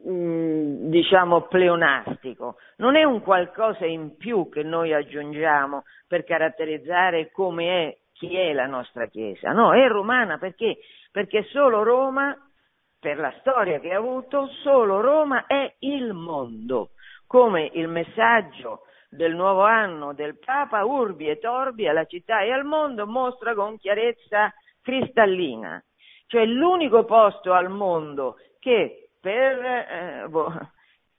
[0.08, 7.98] diciamo, pleonastico, non è un qualcosa in più che noi aggiungiamo per caratterizzare come è,
[8.14, 9.52] chi è la nostra Chiesa.
[9.52, 10.78] No, è romana perché?
[11.12, 12.36] Perché solo Roma,
[13.00, 16.92] per la storia che ha avuto, solo Roma è il mondo,
[17.26, 22.66] come il messaggio del nuovo anno del Papa Urbi e Torbi alla città e al
[22.66, 25.82] mondo mostra con chiarezza cristallina
[26.28, 30.54] cioè l'unico posto al mondo che, per, eh, boh,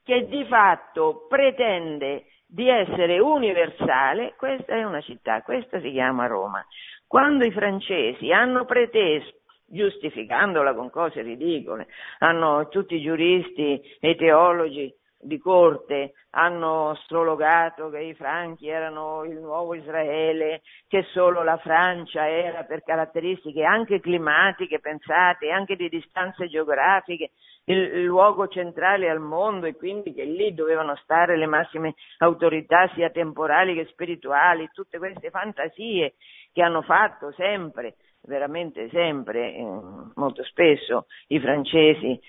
[0.01, 6.65] che di fatto pretende di essere universale, questa è una città, questa si chiama Roma.
[7.05, 9.33] Quando i francesi hanno preteso
[9.65, 11.87] giustificandola con cose ridicole,
[12.19, 14.89] hanno tutti i giuristi e i teologi
[15.19, 22.29] di corte hanno strologato che i franchi erano il nuovo Israele, che solo la Francia
[22.29, 27.31] era per caratteristiche anche climatiche, pensate, anche di distanze geografiche,
[27.69, 33.09] il, luogo centrale al mondo e quindi che lì dovevano stare le massime autorità sia
[33.09, 36.15] temporali che spirituali, tutte queste fantasie
[36.51, 37.95] che hanno fatto sempre
[38.27, 39.79] veramente sempre, eh,
[40.15, 42.19] molto spesso, i francesi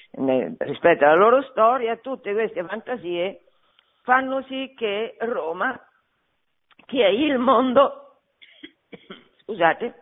[0.58, 3.40] rispetto alla loro storia, tutte queste fantasie
[4.02, 5.78] fanno sì che Roma,
[6.86, 8.20] che è il mondo,
[9.42, 9.94] scusate,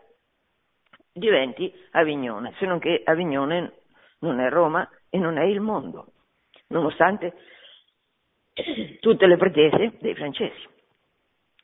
[1.12, 3.72] diventi Avignone, se non che Avignone
[4.20, 6.12] non è Roma e non è il mondo,
[6.68, 7.34] nonostante
[9.00, 10.68] tutte le pretese dei francesi.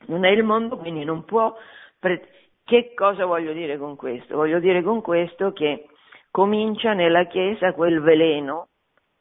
[0.06, 1.56] Non è il mondo, quindi non può
[1.98, 4.36] pretendere che cosa voglio dire con questo?
[4.36, 5.88] Voglio dire con questo che
[6.30, 8.68] comincia nella Chiesa quel veleno,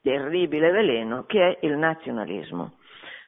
[0.01, 2.77] terribile veleno, che è il nazionalismo.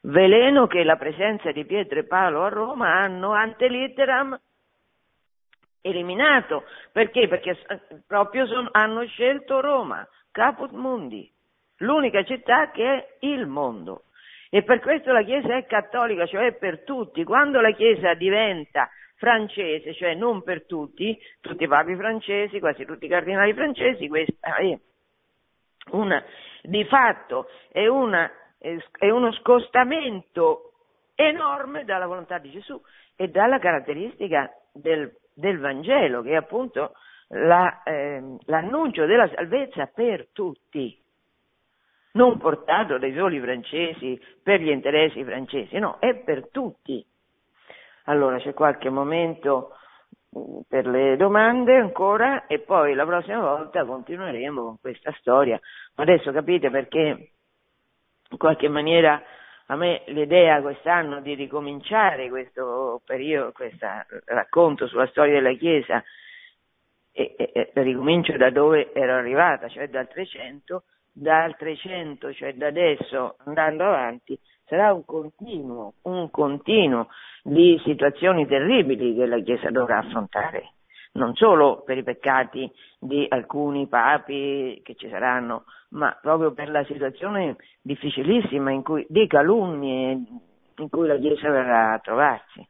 [0.02, 4.40] Veleno che la presenza di Pietro e Paolo a Roma hanno ante litteram
[5.82, 6.64] eliminato.
[6.92, 7.28] Perché?
[7.28, 7.58] Perché
[8.06, 11.32] proprio son, hanno scelto Roma, caput mundi,
[11.78, 14.06] l'unica città che è il mondo.
[14.50, 17.24] E per questo la Chiesa è cattolica, cioè per tutti.
[17.24, 23.06] Quando la Chiesa diventa francese, cioè non per tutti, tutti i papi francesi, quasi tutti
[23.06, 24.78] i cardinali francesi, questa è
[25.92, 26.24] una,
[26.62, 30.74] di fatto è, una, è uno scostamento
[31.16, 32.80] enorme dalla volontà di Gesù
[33.16, 36.94] e dalla caratteristica del, del Vangelo, che è appunto
[37.34, 40.98] la, eh, l'annuncio della salvezza per tutti,
[42.14, 47.04] non portato dai soli francesi per gli interessi francesi, no, è per tutti.
[48.06, 49.72] Allora c'è qualche momento
[50.38, 55.60] mm, per le domande ancora e poi la prossima volta continueremo con questa storia.
[55.96, 57.32] Adesso capite perché
[58.30, 59.22] in qualche maniera
[59.68, 63.88] a me l'idea quest'anno di ricominciare questo periodo, questo
[64.26, 66.04] racconto sulla storia della Chiesa,
[67.14, 72.68] e, e, e ricomincio da dove ero arrivata, cioè dal 300, dal 300, cioè da
[72.68, 77.08] adesso andando avanti, sarà un continuo, un continuo
[77.44, 80.74] di situazioni terribili che la Chiesa dovrà affrontare,
[81.14, 86.84] non solo per i peccati di alcuni papi che ci saranno, ma proprio per la
[86.86, 90.12] situazione difficilissima cui, di calunnie
[90.78, 92.68] in cui la Chiesa verrà a trovarsi.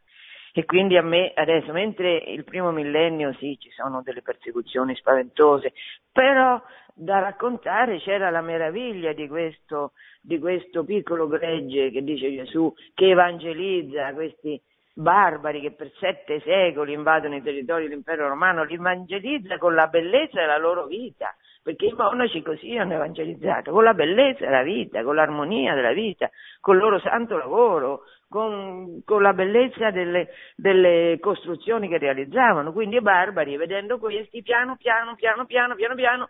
[0.56, 5.74] E quindi a me adesso, mentre il primo millennio sì, ci sono delle persecuzioni spaventose,
[6.12, 6.62] però
[6.94, 13.10] da raccontare c'era la meraviglia di questo, di questo piccolo gregge che dice Gesù, che
[13.10, 14.62] evangelizza questi
[14.94, 20.40] barbari che per sette secoli invadono i territori dell'impero romano, li evangelizza con la bellezza
[20.40, 25.16] della loro vita, perché i monaci così hanno evangelizzato, con la bellezza della vita, con
[25.16, 26.30] l'armonia della vita,
[26.60, 28.02] con il loro santo lavoro,
[28.34, 32.74] con, con la bellezza delle, delle, costruzioni che realizzavano.
[32.74, 36.30] Quindi i barbari, vedendo questi, piano piano, piano piano, piano piano,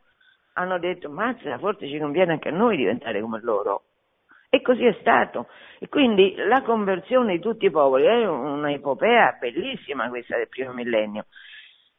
[0.55, 3.83] hanno detto, mazza, forse ci conviene anche a noi diventare come loro.
[4.49, 5.47] E così è stato.
[5.79, 10.73] E quindi la conversione di tutti i popoli è una epopea bellissima questa del primo
[10.73, 11.27] millennio.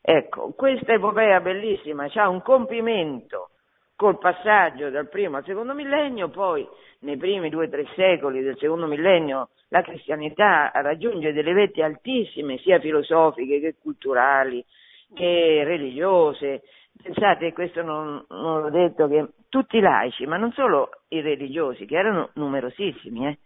[0.02, 3.52] Ecco, questa epopea bellissima ha un compimento
[3.96, 6.66] col passaggio dal primo al secondo millennio, poi
[7.00, 12.58] nei primi due o tre secoli del secondo millennio la cristianità raggiunge delle vette altissime,
[12.58, 14.64] sia filosofiche che culturali,
[15.14, 16.62] che religiose,
[17.02, 21.86] Pensate, questo non, non l'ho detto, che tutti i laici, ma non solo i religiosi,
[21.86, 23.38] che erano numerosissimi, eh,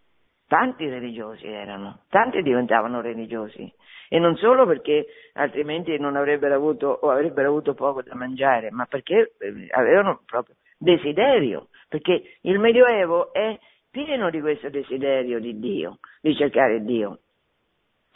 [0.49, 3.72] tanti religiosi erano, tanti diventavano religiosi
[4.09, 8.86] e non solo perché altrimenti non avrebbero avuto o avrebbero avuto poco da mangiare, ma
[8.86, 13.59] perché eh, avevano proprio desiderio, perché il Medioevo è
[13.90, 17.18] pieno di questo desiderio di Dio, di cercare Dio.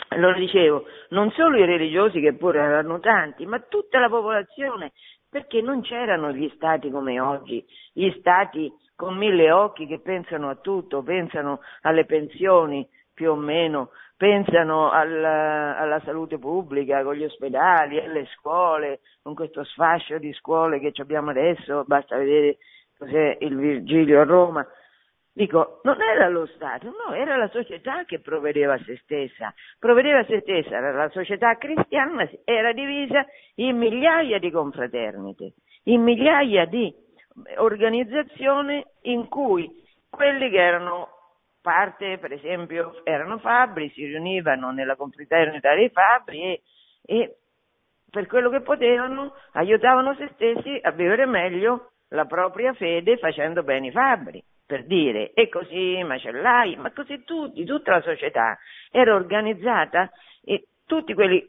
[0.09, 4.93] Allora dicevo, non solo i religiosi che pure erano tanti, ma tutta la popolazione
[5.29, 8.71] perché non c'erano gli stati come oggi, gli stati
[9.03, 15.77] con mille occhi che pensano a tutto, pensano alle pensioni più o meno, pensano alla,
[15.77, 21.31] alla salute pubblica, con gli ospedali, alle scuole, con questo sfascio di scuole che abbiamo
[21.31, 22.59] adesso, basta vedere
[22.97, 24.65] cos'è il Virgilio a Roma,
[25.35, 29.55] Dico, non era lo Stato, no, era la società che provvedeva a se stessa.
[29.79, 33.25] Provvedeva a se stessa, la società cristiana era divisa
[33.55, 36.95] in migliaia di confraternite, in migliaia di
[37.57, 39.71] organizzazioni in cui
[40.09, 41.09] quelli che erano
[41.61, 46.63] parte, per esempio, erano fabbri, si riunivano nella confraternita dei fabbri e,
[47.05, 47.37] e
[48.11, 53.87] per quello che potevano aiutavano se stessi a vivere meglio la propria fede facendo bene
[53.87, 58.59] i fabbri per dire, e così macellai, ma così tutti, tutta la società
[58.91, 60.11] era organizzata
[60.43, 61.47] e tutti quelli,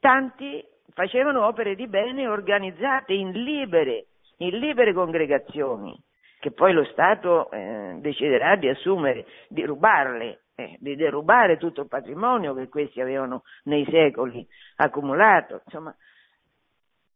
[0.00, 0.64] tanti
[0.94, 4.06] facevano opere di bene organizzate in libere,
[4.46, 5.96] in libere congregazioni,
[6.40, 11.88] che poi lo Stato eh, deciderà di assumere, di rubarle, eh, di derubare tutto il
[11.88, 15.62] patrimonio che questi avevano nei secoli accumulato.
[15.64, 15.94] Insomma,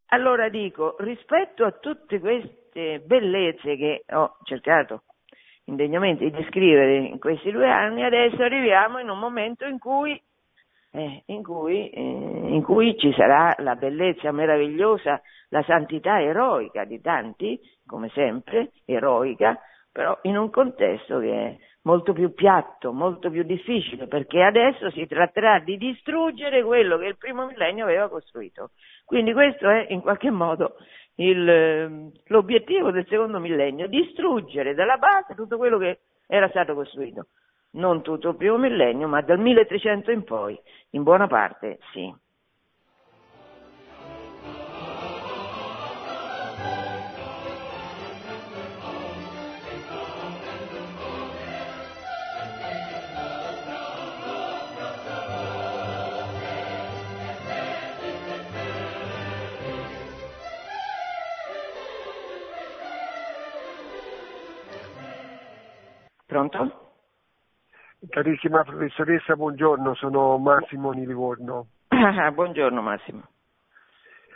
[0.07, 5.03] allora dico, rispetto a tutte queste bellezze che ho cercato
[5.65, 10.19] indegnamente di descrivere in questi due anni, adesso arriviamo in un momento in cui,
[10.91, 16.99] eh, in cui, eh, in cui ci sarà la bellezza meravigliosa, la santità eroica di
[17.01, 19.59] tanti, come sempre, eroica,
[19.91, 25.07] però in un contesto che è molto più piatto, molto più difficile, perché adesso si
[25.07, 28.71] tratterà di distruggere quello che il primo millennio aveva costruito.
[29.05, 30.75] Quindi questo è in qualche modo
[31.15, 37.27] il, ehm, l'obiettivo del secondo millennio, distruggere dalla base tutto quello che era stato costruito.
[37.77, 40.59] Non tutto il primo millennio, ma dal 1300 in poi,
[40.91, 42.11] in buona parte sì.
[66.25, 66.76] Pronto?
[68.17, 71.67] Carissima professoressa, buongiorno, sono Massimo di Livorno.
[72.33, 73.21] Buongiorno Massimo.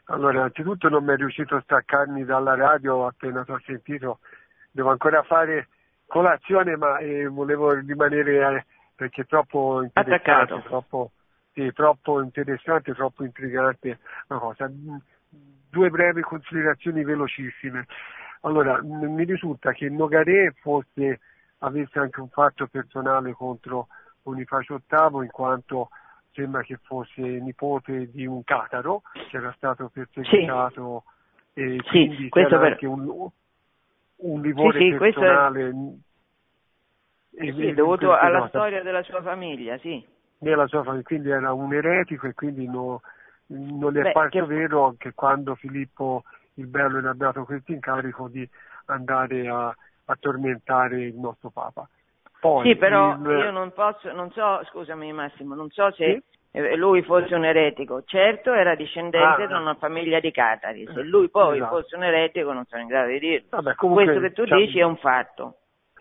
[0.05, 4.19] Allora, innanzitutto non mi è riuscito a staccarmi dalla radio appena ti ho sentito,
[4.69, 5.69] devo ancora fare
[6.05, 11.09] colazione ma eh, volevo rimanere eh, perché è troppo interessante, troppo,
[11.51, 13.97] sì, troppo interessante, troppo intrigante
[14.27, 14.69] una cosa.
[14.69, 17.87] Due brevi considerazioni velocissime.
[18.41, 21.19] Allora, mi risulta che Nogaré fosse
[21.63, 23.87] avesse anche un fatto personale contro
[24.23, 25.89] Bonifacio VIII, in quanto
[26.33, 31.03] sembra che fosse nipote di un cataro che era stato perseguitato
[31.53, 31.61] sì.
[31.61, 32.71] e quindi sì, c'era per...
[32.71, 33.29] anche un,
[34.15, 35.69] un livore sì, personale.
[37.33, 37.51] È...
[37.51, 40.05] Sì, dovuto alla storia della sua famiglia, sì.
[40.39, 43.01] Nella sua famiglia, quindi era un eretico e quindi no,
[43.47, 44.45] non è Beh, parso che...
[44.45, 46.23] vero che quando Filippo
[46.55, 48.47] il Bello gli ha dato questo incarico di
[48.85, 49.75] andare a,
[50.05, 51.87] a tormentare il nostro Papa.
[52.39, 53.21] Poi, sì, però il...
[53.21, 56.75] io non posso, non so, scusami Massimo, non so se sì?
[56.75, 58.03] lui fosse un eretico.
[58.03, 61.75] Certo era discendente ah, da una famiglia di catari, se lui poi esatto.
[61.75, 63.47] fosse un eretico non sono in grado di dirlo.
[63.51, 64.61] Vabbè, comunque, Questo che tu diciamo...
[64.61, 65.57] dici è un fatto.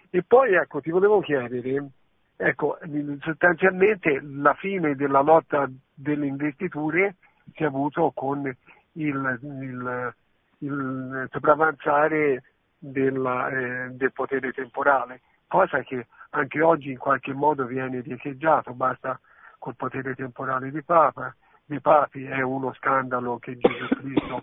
[0.09, 1.91] E poi ecco, ti volevo chiedere,
[2.37, 2.79] ecco,
[3.21, 7.17] sostanzialmente la fine della lotta delle investiture
[7.53, 8.45] si è avuto con
[8.93, 10.15] il, il,
[10.59, 12.43] il sopravanzare
[12.81, 19.21] della, eh, del potere temporale, cosa che anche oggi in qualche modo viene riecheggiato, basta
[19.59, 21.35] col potere temporale di Papa,
[21.71, 24.43] dei papi è uno scandalo che Gesù Cristo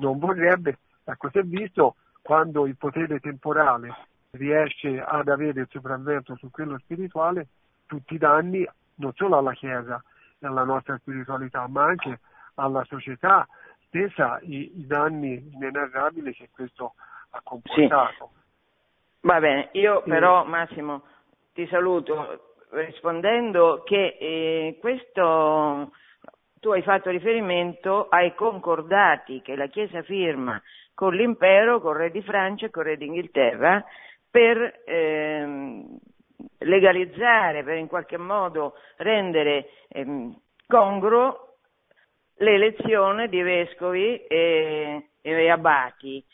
[0.00, 3.94] non vorrebbe, ecco si è visto quando il potere temporale
[4.32, 7.46] riesce ad avere il sopravvento su quello spirituale,
[7.86, 10.02] tutti i danni non solo alla Chiesa
[10.38, 12.20] e alla nostra spiritualità, ma anche
[12.54, 13.46] alla società
[13.86, 18.30] stessa, i, i danni inenarrabili che questo ha comportato.
[18.32, 18.34] Sì.
[19.20, 21.02] Va bene, io però Massimo
[21.52, 25.90] ti saluto rispondendo che eh, questo
[26.60, 30.60] tu hai fatto riferimento ai concordati che la Chiesa firma
[30.94, 33.84] con l'impero, con il re di Francia e con il re d'Inghilterra
[34.30, 35.98] per ehm,
[36.58, 40.36] legalizzare, per in qualche modo rendere ehm,
[40.66, 41.56] congruo
[42.36, 46.24] l'elezione di vescovi e, e abati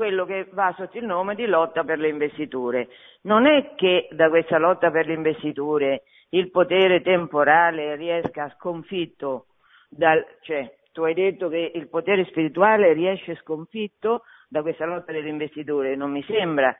[0.00, 2.88] quello che va sotto il nome di lotta per le investiture.
[3.24, 9.48] Non è che da questa lotta per le investiture il potere temporale riesca sconfitto
[9.90, 15.28] dal, cioè tu hai detto che il potere spirituale riesce sconfitto da questa lotta delle
[15.28, 16.74] investiture, non mi sembra.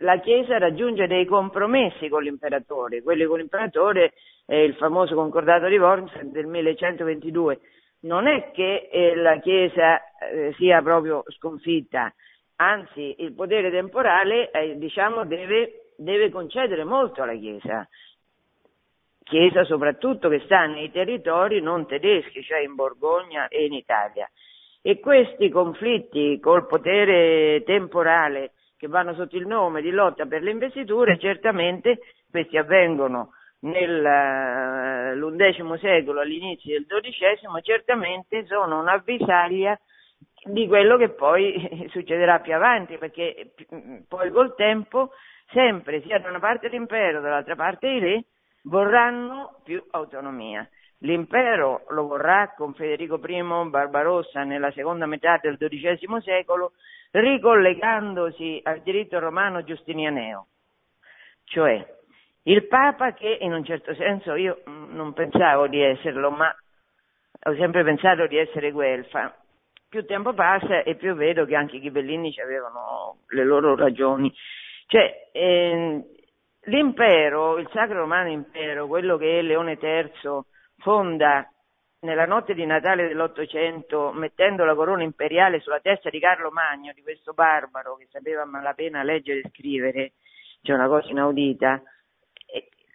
[0.00, 4.12] La Chiesa raggiunge dei compromessi con l'imperatore, quelli con l'imperatore
[4.44, 7.60] è il famoso concordato di Worms del 1122.
[8.00, 12.12] Non è che eh, la Chiesa eh, sia proprio sconfitta,
[12.70, 17.86] anzi il potere temporale eh, diciamo, deve, deve concedere molto alla Chiesa,
[19.22, 24.28] Chiesa soprattutto che sta nei territori non tedeschi, cioè in Borgogna e in Italia.
[24.82, 30.50] E questi conflitti col potere temporale che vanno sotto il nome di lotta per le
[30.50, 39.78] investiture, certamente questi avvengono nell'undecimo secolo, all'inizio del dodicesimo, certamente sono un'avvisaglia
[40.44, 43.52] di quello che poi succederà più avanti, perché
[44.08, 45.12] poi col tempo
[45.52, 48.24] sempre sia da una parte l'impero, dall'altra parte i re
[48.62, 50.68] vorranno più autonomia.
[50.98, 56.72] L'impero lo vorrà con Federico I Barbarossa nella seconda metà del XII secolo,
[57.10, 60.46] ricollegandosi al diritto romano giustinianeo,
[61.44, 61.84] cioè
[62.44, 66.54] il Papa che in un certo senso io non pensavo di esserlo, ma
[67.44, 69.41] ho sempre pensato di essere guelfa,
[69.92, 74.32] più tempo passa e più vedo che anche i ghibellini avevano le loro ragioni.
[74.86, 76.02] Cioè, ehm,
[76.62, 80.40] l'impero, il Sacro Romano Impero, quello che Leone III
[80.78, 81.46] fonda
[82.00, 87.02] nella notte di Natale dell'Ottocento, mettendo la corona imperiale sulla testa di Carlo Magno, di
[87.02, 90.12] questo barbaro che sapeva malapena leggere e scrivere,
[90.62, 91.82] cioè una cosa inaudita,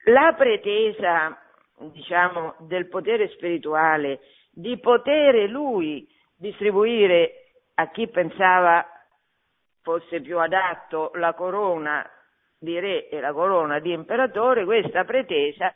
[0.05, 1.39] la pretesa,
[1.91, 4.19] diciamo, del potere spirituale,
[4.49, 8.85] di potere lui distribuire a chi pensava
[9.81, 12.07] fosse più adatto la corona
[12.59, 15.73] di re e la corona di imperatore, questa pretesa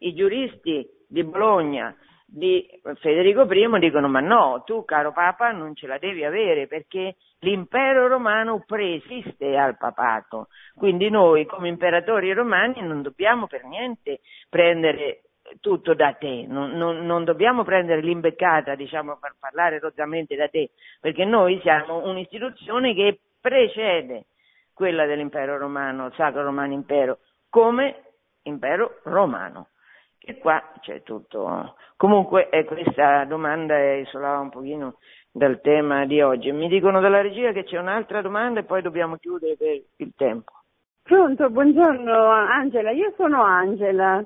[0.00, 1.94] i giuristi di Bologna
[2.26, 2.66] di
[3.00, 8.08] Federico I dicono ma no, tu caro Papa non ce la devi avere perché l'impero
[8.08, 15.24] romano preesiste al papato, quindi noi come imperatori romani non dobbiamo per niente prendere
[15.60, 20.70] tutto da te, non, non, non, dobbiamo prendere l'imbeccata, diciamo, per parlare rozzamente da te,
[21.00, 24.26] perché noi siamo un'istituzione che precede
[24.72, 27.18] quella dell'impero romano, Sacro Romano Impero,
[27.48, 28.02] come
[28.42, 29.68] impero romano.
[30.24, 31.74] E qua c'è tutto.
[31.96, 34.98] Comunque eh, questa domanda isolava un pochino
[35.32, 36.52] dal tema di oggi.
[36.52, 40.52] Mi dicono dalla regia che c'è un'altra domanda e poi dobbiamo chiudere per il tempo.
[41.02, 44.24] Pronto, buongiorno Angela, io sono Angela.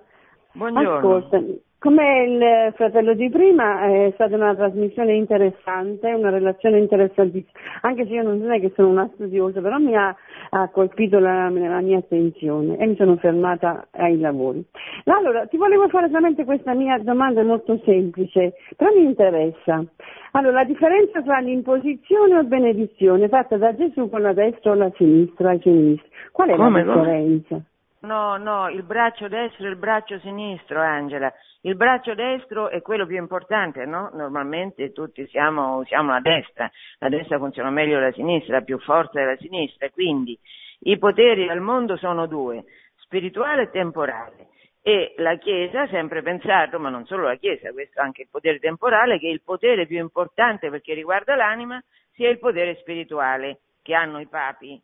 [0.57, 1.17] Buongiorno.
[1.17, 1.43] Ascolta,
[1.79, 8.15] come il fratello di prima è stata una trasmissione interessante, una relazione interessantissima, anche se
[8.15, 10.17] io non è che sono una studiosa, però mi ha,
[10.51, 14.65] ha colpito la, la, mia attenzione e mi sono fermata ai lavori.
[15.05, 19.85] Allora, ti volevo fare solamente questa mia domanda molto semplice, però mi interessa.
[20.33, 24.91] Allora, la differenza tra l'imposizione o benedizione fatta da Gesù con la destra o la
[24.97, 27.49] sinistra ai sinistra, qual è come, la differenza?
[27.49, 27.65] Come?
[28.07, 31.33] No, no, il braccio destro e il braccio sinistro, Angela.
[31.63, 34.11] Il braccio destro è quello più importante, no?
[34.13, 36.71] Normalmente tutti siamo, usiamo la destra,
[37.01, 40.39] la destra funziona meglio della sinistra, più forza della sinistra, quindi
[40.83, 42.63] i poteri al mondo sono due,
[42.99, 44.51] spirituale e temporale.
[44.83, 48.61] E la Chiesa ha sempre pensato, ma non solo la Chiesa, questo anche il potere
[48.61, 54.21] temporale, che il potere più importante perché riguarda l'anima sia il potere spirituale che hanno
[54.21, 54.81] i papi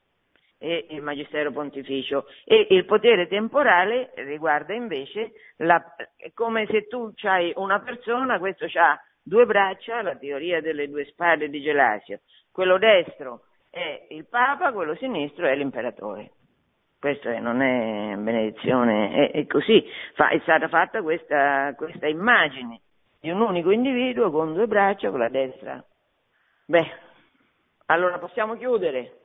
[0.62, 5.82] e il Magistero Pontificio e il potere temporale riguarda invece la,
[6.34, 11.48] come se tu hai una persona, questo ha due braccia, la teoria delle due spade
[11.48, 12.20] di Gelasio,
[12.52, 16.30] quello destro è il Papa, quello sinistro è l'imperatore.
[17.01, 19.84] Questa non è benedizione, è, è così,
[20.14, 22.82] Fa, è stata fatta questa, questa immagine
[23.20, 25.84] di un unico individuo con due braccia, con la destra.
[26.66, 26.90] Beh,
[27.86, 29.22] allora possiamo chiudere.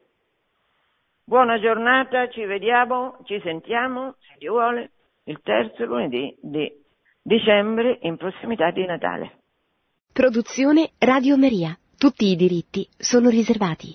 [1.29, 4.91] Buona giornata, ci vediamo, ci sentiamo, se Dio vuole,
[5.25, 6.71] il terzo lunedì di
[7.21, 9.39] dicembre in prossimità di Natale.
[10.13, 11.77] Produzione Radio Maria.
[11.97, 13.93] Tutti i diritti sono riservati.